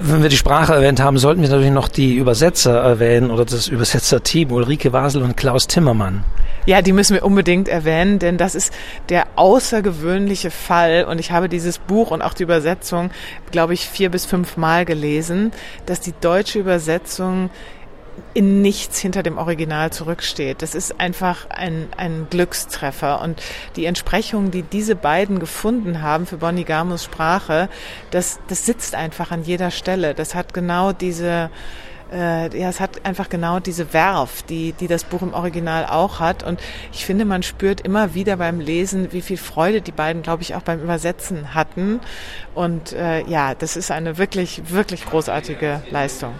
Wenn 0.00 0.22
wir 0.22 0.28
die 0.28 0.36
Sprache 0.36 0.74
erwähnt 0.74 1.00
haben, 1.00 1.18
sollten 1.18 1.42
wir 1.42 1.48
natürlich 1.48 1.72
noch 1.72 1.88
die 1.88 2.14
Übersetzer 2.14 2.78
erwähnen 2.80 3.30
oder 3.30 3.44
das 3.44 3.66
Übersetzerteam 3.66 4.52
Ulrike 4.52 4.92
Wasel 4.92 5.22
und 5.22 5.36
Klaus 5.36 5.66
Timmermann. 5.66 6.24
Ja, 6.66 6.82
die 6.82 6.92
müssen 6.92 7.14
wir 7.14 7.24
unbedingt 7.24 7.66
erwähnen, 7.68 8.18
denn 8.18 8.36
das 8.36 8.54
ist 8.54 8.72
der 9.08 9.26
außergewöhnliche 9.36 10.50
Fall 10.50 11.04
und 11.08 11.18
ich 11.18 11.32
habe 11.32 11.48
dieses 11.48 11.78
Buch 11.78 12.10
und 12.10 12.22
auch 12.22 12.34
die 12.34 12.42
Übersetzung, 12.44 13.10
glaube 13.50 13.74
ich, 13.74 13.88
vier 13.88 14.10
bis 14.10 14.26
fünf 14.26 14.56
Mal 14.56 14.84
gelesen, 14.84 15.50
dass 15.86 16.00
die 16.00 16.14
deutsche 16.20 16.58
Übersetzung 16.58 17.50
in 18.34 18.62
nichts 18.62 18.98
hinter 18.98 19.22
dem 19.22 19.38
Original 19.38 19.90
zurücksteht. 19.90 20.62
Das 20.62 20.74
ist 20.74 21.00
einfach 21.00 21.48
ein, 21.50 21.88
ein 21.96 22.26
Glückstreffer. 22.30 23.20
Und 23.20 23.42
die 23.76 23.86
Entsprechung, 23.86 24.50
die 24.50 24.62
diese 24.62 24.96
beiden 24.96 25.38
gefunden 25.38 26.02
haben 26.02 26.26
für 26.26 26.38
Bonnie 26.38 26.64
Gamus 26.64 27.04
Sprache, 27.04 27.68
das, 28.10 28.38
das 28.48 28.66
sitzt 28.66 28.94
einfach 28.94 29.30
an 29.30 29.42
jeder 29.42 29.70
Stelle. 29.70 30.14
Das 30.14 30.34
hat 30.34 30.54
genau 30.54 30.92
diese, 30.92 31.50
äh, 32.12 32.58
ja, 32.58 32.68
es 32.68 32.80
hat 32.80 33.04
einfach 33.04 33.28
genau 33.28 33.60
diese 33.60 33.92
Werf, 33.92 34.42
die, 34.42 34.72
die 34.72 34.86
das 34.86 35.04
Buch 35.04 35.22
im 35.22 35.34
Original 35.34 35.86
auch 35.86 36.20
hat. 36.20 36.42
Und 36.42 36.60
ich 36.92 37.04
finde, 37.04 37.24
man 37.24 37.42
spürt 37.42 37.80
immer 37.80 38.14
wieder 38.14 38.36
beim 38.36 38.60
Lesen, 38.60 39.12
wie 39.12 39.22
viel 39.22 39.36
Freude 39.36 39.80
die 39.80 39.92
beiden, 39.92 40.22
glaube 40.22 40.42
ich, 40.42 40.54
auch 40.54 40.62
beim 40.62 40.80
Übersetzen 40.82 41.54
hatten. 41.54 42.00
Und 42.54 42.92
äh, 42.92 43.24
ja, 43.26 43.54
das 43.54 43.76
ist 43.76 43.90
eine 43.90 44.18
wirklich, 44.18 44.70
wirklich 44.70 45.04
großartige 45.06 45.82
Leistung. 45.90 46.34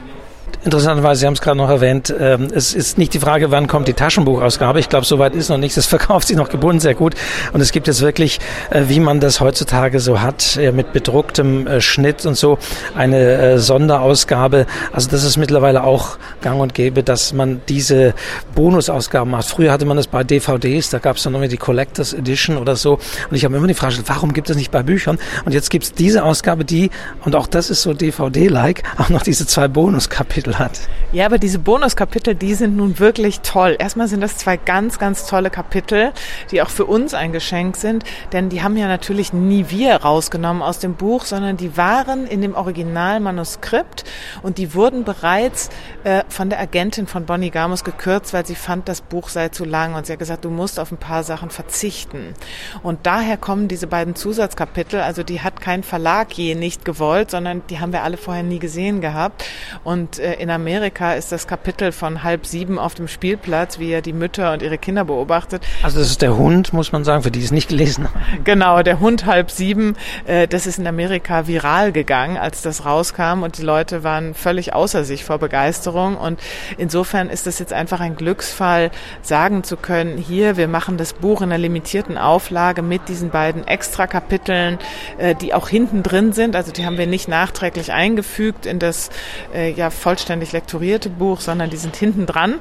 Interessanterweise, 0.64 1.20
Sie 1.20 1.26
haben 1.26 1.34
es 1.34 1.40
gerade 1.40 1.56
noch 1.56 1.70
erwähnt, 1.70 2.12
ähm, 2.18 2.48
es 2.52 2.74
ist 2.74 2.98
nicht 2.98 3.14
die 3.14 3.20
Frage, 3.20 3.50
wann 3.50 3.68
kommt 3.68 3.86
die 3.86 3.92
Taschenbuchausgabe. 3.92 4.80
Ich 4.80 4.88
glaube, 4.88 5.06
soweit 5.06 5.34
ist 5.36 5.48
noch 5.48 5.56
nichts. 5.56 5.76
Es 5.76 5.86
verkauft 5.98 6.26
sich 6.26 6.36
noch 6.36 6.48
gebunden 6.48 6.80
sehr 6.80 6.94
gut. 6.94 7.14
Und 7.52 7.60
es 7.60 7.70
gibt 7.70 7.86
jetzt 7.86 8.00
wirklich, 8.00 8.40
äh, 8.70 8.84
wie 8.88 8.98
man 8.98 9.20
das 9.20 9.40
heutzutage 9.40 10.00
so 10.00 10.20
hat, 10.20 10.58
mit 10.72 10.92
bedrucktem 10.92 11.66
äh, 11.66 11.80
Schnitt 11.80 12.26
und 12.26 12.36
so, 12.36 12.58
eine 12.96 13.18
äh, 13.18 13.58
Sonderausgabe. 13.58 14.66
Also 14.92 15.08
das 15.10 15.22
ist 15.22 15.36
mittlerweile 15.36 15.84
auch 15.84 16.18
gang 16.40 16.60
und 16.60 16.74
gäbe, 16.74 17.04
dass 17.04 17.32
man 17.32 17.60
diese 17.68 18.14
Bonusausgaben 18.54 19.30
macht. 19.30 19.48
Früher 19.48 19.70
hatte 19.70 19.86
man 19.86 19.96
das 19.96 20.08
bei 20.08 20.24
DVDs, 20.24 20.90
da 20.90 20.98
gab 20.98 21.16
es 21.16 21.22
dann 21.22 21.34
noch 21.34 21.46
die 21.46 21.56
Collectors 21.56 22.12
Edition 22.12 22.56
oder 22.56 22.74
so. 22.74 22.94
Und 23.30 23.36
ich 23.36 23.44
habe 23.44 23.56
immer 23.56 23.68
die 23.68 23.74
Frage, 23.74 23.96
warum 24.06 24.32
gibt 24.32 24.50
es 24.50 24.56
nicht 24.56 24.72
bei 24.72 24.82
Büchern? 24.82 25.18
Und 25.44 25.52
jetzt 25.52 25.70
gibt 25.70 25.84
es 25.84 25.92
diese 25.92 26.24
Ausgabe, 26.24 26.64
die, 26.64 26.90
und 27.24 27.36
auch 27.36 27.46
das 27.46 27.70
ist 27.70 27.82
so 27.82 27.94
DVD-like, 27.94 28.82
auch 28.98 29.08
noch 29.08 29.22
diese 29.22 29.46
zwei 29.46 29.68
Bonuskapitel 29.68 30.37
Kapitel 30.38 30.58
hat. 30.58 30.80
Ja, 31.10 31.26
aber 31.26 31.38
diese 31.38 31.58
Bonuskapitel, 31.58 32.34
die 32.34 32.54
sind 32.54 32.76
nun 32.76 32.98
wirklich 32.98 33.40
toll. 33.40 33.76
Erstmal 33.78 34.08
sind 34.08 34.20
das 34.20 34.36
zwei 34.36 34.56
ganz, 34.56 34.98
ganz 34.98 35.26
tolle 35.26 35.50
Kapitel, 35.50 36.12
die 36.50 36.62
auch 36.62 36.68
für 36.68 36.84
uns 36.84 37.14
ein 37.14 37.32
Geschenk 37.32 37.76
sind, 37.76 38.04
denn 38.32 38.50
die 38.50 38.62
haben 38.62 38.76
ja 38.76 38.88
natürlich 38.88 39.32
nie 39.32 39.66
wir 39.70 39.96
rausgenommen 39.96 40.62
aus 40.62 40.78
dem 40.78 40.94
Buch, 40.94 41.24
sondern 41.24 41.56
die 41.56 41.76
waren 41.76 42.26
in 42.26 42.42
dem 42.42 42.54
Originalmanuskript 42.54 44.04
und 44.42 44.58
die 44.58 44.74
wurden 44.74 45.04
bereits 45.04 45.70
äh, 46.04 46.24
von 46.28 46.50
der 46.50 46.60
Agentin 46.60 47.06
von 47.06 47.24
Bonnie 47.24 47.50
Gamos 47.50 47.84
gekürzt, 47.84 48.32
weil 48.34 48.46
sie 48.46 48.54
fand, 48.54 48.88
das 48.88 49.00
Buch 49.00 49.30
sei 49.30 49.48
zu 49.48 49.64
lang 49.64 49.94
und 49.94 50.06
sie 50.06 50.12
hat 50.12 50.18
gesagt, 50.20 50.44
du 50.44 50.50
musst 50.50 50.78
auf 50.78 50.92
ein 50.92 50.98
paar 50.98 51.24
Sachen 51.24 51.50
verzichten. 51.50 52.34
Und 52.82 53.06
daher 53.06 53.38
kommen 53.38 53.66
diese 53.66 53.86
beiden 53.86 54.14
Zusatzkapitel, 54.14 55.00
also 55.00 55.22
die 55.22 55.40
hat 55.40 55.60
kein 55.60 55.82
Verlag 55.82 56.32
je 56.34 56.54
nicht 56.54 56.84
gewollt, 56.84 57.30
sondern 57.30 57.62
die 57.70 57.80
haben 57.80 57.92
wir 57.92 58.04
alle 58.04 58.18
vorher 58.18 58.42
nie 58.42 58.58
gesehen 58.58 59.00
gehabt 59.00 59.44
und 59.84 60.18
äh, 60.18 60.27
in 60.34 60.50
Amerika 60.50 61.14
ist 61.14 61.32
das 61.32 61.46
Kapitel 61.46 61.92
von 61.92 62.22
halb 62.22 62.46
sieben 62.46 62.78
auf 62.78 62.94
dem 62.94 63.08
Spielplatz, 63.08 63.78
wie 63.78 63.90
er 63.90 64.02
die 64.02 64.12
Mütter 64.12 64.52
und 64.52 64.62
ihre 64.62 64.78
Kinder 64.78 65.04
beobachtet. 65.04 65.62
Also 65.82 65.98
das 65.98 66.10
ist 66.10 66.22
der 66.22 66.36
Hund, 66.36 66.72
muss 66.72 66.92
man 66.92 67.04
sagen, 67.04 67.22
für 67.22 67.30
die 67.30 67.42
es 67.42 67.50
nicht 67.50 67.68
gelesen 67.68 68.04
haben. 68.04 68.44
Genau, 68.44 68.82
der 68.82 69.00
Hund 69.00 69.26
halb 69.26 69.50
sieben, 69.50 69.96
äh, 70.26 70.46
das 70.46 70.66
ist 70.66 70.78
in 70.78 70.86
Amerika 70.86 71.46
viral 71.46 71.92
gegangen, 71.92 72.36
als 72.36 72.62
das 72.62 72.84
rauskam 72.84 73.42
und 73.42 73.58
die 73.58 73.62
Leute 73.62 74.04
waren 74.04 74.34
völlig 74.34 74.74
außer 74.74 75.04
sich 75.04 75.24
vor 75.24 75.38
Begeisterung 75.38 76.16
und 76.16 76.40
insofern 76.76 77.28
ist 77.30 77.46
das 77.46 77.58
jetzt 77.58 77.72
einfach 77.72 78.00
ein 78.00 78.16
Glücksfall, 78.16 78.90
sagen 79.22 79.64
zu 79.64 79.76
können, 79.76 80.18
hier, 80.18 80.56
wir 80.56 80.68
machen 80.68 80.96
das 80.96 81.12
Buch 81.12 81.42
in 81.42 81.50
einer 81.50 81.58
limitierten 81.58 82.18
Auflage 82.18 82.82
mit 82.82 83.08
diesen 83.08 83.30
beiden 83.30 83.66
extra 83.66 84.06
Kapiteln, 84.06 84.78
äh, 85.18 85.34
die 85.34 85.54
auch 85.54 85.68
hinten 85.68 86.02
drin 86.02 86.32
sind, 86.32 86.56
also 86.56 86.72
die 86.72 86.86
haben 86.86 86.98
wir 86.98 87.06
nicht 87.06 87.28
nachträglich 87.28 87.92
eingefügt 87.92 88.66
in 88.66 88.78
das 88.78 89.10
äh, 89.54 89.72
ja 89.72 89.90
vollständig 89.90 90.17
vollständig 90.18 90.50
lektorierte 90.50 91.10
Buch, 91.10 91.40
sondern 91.40 91.70
die 91.70 91.76
sind 91.76 91.94
hinten 91.94 92.26
dran. 92.26 92.56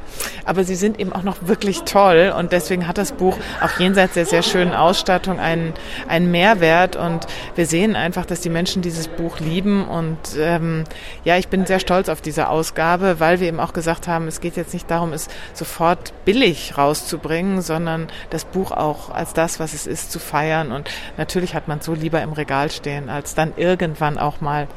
Aber 0.46 0.63
sie 0.63 0.76
sind 0.76 1.00
eben 1.00 1.12
auch 1.12 1.24
noch 1.24 1.38
wirklich 1.41 1.82
toll 1.84 2.32
und 2.38 2.52
deswegen 2.52 2.88
hat 2.88 3.00
das 3.00 3.13
Buch 3.13 3.36
auch 3.62 3.80
jenseits 3.80 4.13
der 4.13 4.28
sehr 4.28 4.43
schönen 4.43 4.76
Ausstattung 4.76 5.39
einen, 5.39 5.74
einen 6.08 6.30
Mehrwert 6.30 6.96
und 6.96 7.26
wir 7.56 7.65
sehen 7.65 7.96
einfach, 7.96 8.28
dass 8.28 8.41
die 8.41 8.52
Menschen 8.52 8.84
dieses 8.84 9.08
Buch 9.08 9.39
lieben 9.39 9.88
und 9.88 10.20
ähm, 10.38 10.84
ja, 11.24 11.38
ich 11.38 11.48
bin 11.48 11.65
sehr 11.65 11.80
stolz 11.80 12.10
auf 12.10 12.22
diese 12.22 12.50
Ausgabe, 12.50 13.20
weil 13.20 13.39
wir 13.39 13.48
eben 13.48 13.60
auch 13.60 13.74
gesagt 13.74 14.08
haben, 14.08 14.28
es 14.28 14.39
geht 14.39 14.56
jetzt 14.56 14.74
nicht 14.74 14.91
darum, 14.91 15.12
es 15.12 15.28
sofort 15.54 16.13
billig 16.26 16.78
rauszubringen, 16.78 17.63
sondern 17.63 18.08
das 18.30 18.46
Buch 18.46 18.72
auch 18.72 19.10
als 19.10 19.34
das, 19.34 19.60
was 19.60 19.74
es 19.74 19.88
ist, 19.88 20.12
zu 20.12 20.20
feiern 20.20 20.72
und 20.72 20.91
natürlich 21.17 21.56
hat 21.56 21.67
man 21.67 21.82
so 21.82 21.96
lieber 21.96 22.22
im 22.22 22.34
Regal 22.34 22.70
stehen, 22.70 23.10
als 23.10 23.34
dann 23.34 23.54
irgendwann 23.58 24.20
auch 24.20 24.41
mal 24.41 24.67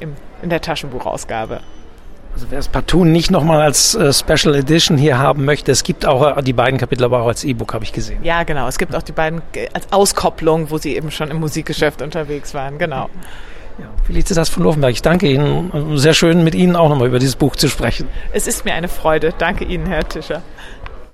im, 0.00 0.16
in 0.40 0.48
der 0.48 0.62
Taschenbuchausgabe. 0.62 1.60
Also 2.34 2.46
wer 2.48 2.58
es 2.58 2.68
partout 2.68 3.04
nicht 3.04 3.30
nochmal 3.30 3.60
als 3.60 3.94
äh, 3.94 4.12
Special 4.12 4.54
Edition 4.54 4.96
hier 4.96 5.18
haben 5.18 5.44
möchte, 5.44 5.70
es 5.70 5.82
gibt 5.82 6.06
auch 6.06 6.36
äh, 6.36 6.42
die 6.42 6.54
beiden 6.54 6.78
Kapitel, 6.78 7.04
aber 7.04 7.20
auch 7.22 7.26
als 7.26 7.44
E-Book 7.44 7.74
habe 7.74 7.84
ich 7.84 7.92
gesehen. 7.92 8.22
Ja, 8.22 8.42
genau. 8.42 8.66
Es 8.68 8.78
gibt 8.78 8.94
auch 8.94 9.02
die 9.02 9.12
beiden 9.12 9.42
äh, 9.54 9.68
als 9.72 9.92
Auskopplung, 9.92 10.70
wo 10.70 10.78
sie 10.78 10.96
eben 10.96 11.10
schon 11.10 11.30
im 11.30 11.40
Musikgeschäft 11.40 12.00
unterwegs 12.00 12.54
waren. 12.54 12.78
Genau. 12.78 13.10
Ja, 13.78 13.86
Felicitas 14.04 14.48
von 14.48 14.62
Lovenberg, 14.64 14.92
ich 14.92 15.02
danke 15.02 15.30
Ihnen. 15.30 15.96
Sehr 15.96 16.12
schön, 16.14 16.44
mit 16.44 16.54
Ihnen 16.54 16.76
auch 16.76 16.88
nochmal 16.88 17.08
über 17.08 17.18
dieses 17.18 17.36
Buch 17.36 17.56
zu 17.56 17.68
sprechen. 17.68 18.06
Es 18.32 18.46
ist 18.46 18.64
mir 18.64 18.74
eine 18.74 18.88
Freude. 18.88 19.32
Danke 19.36 19.64
Ihnen, 19.64 19.86
Herr 19.86 20.06
Tischer. 20.06 20.42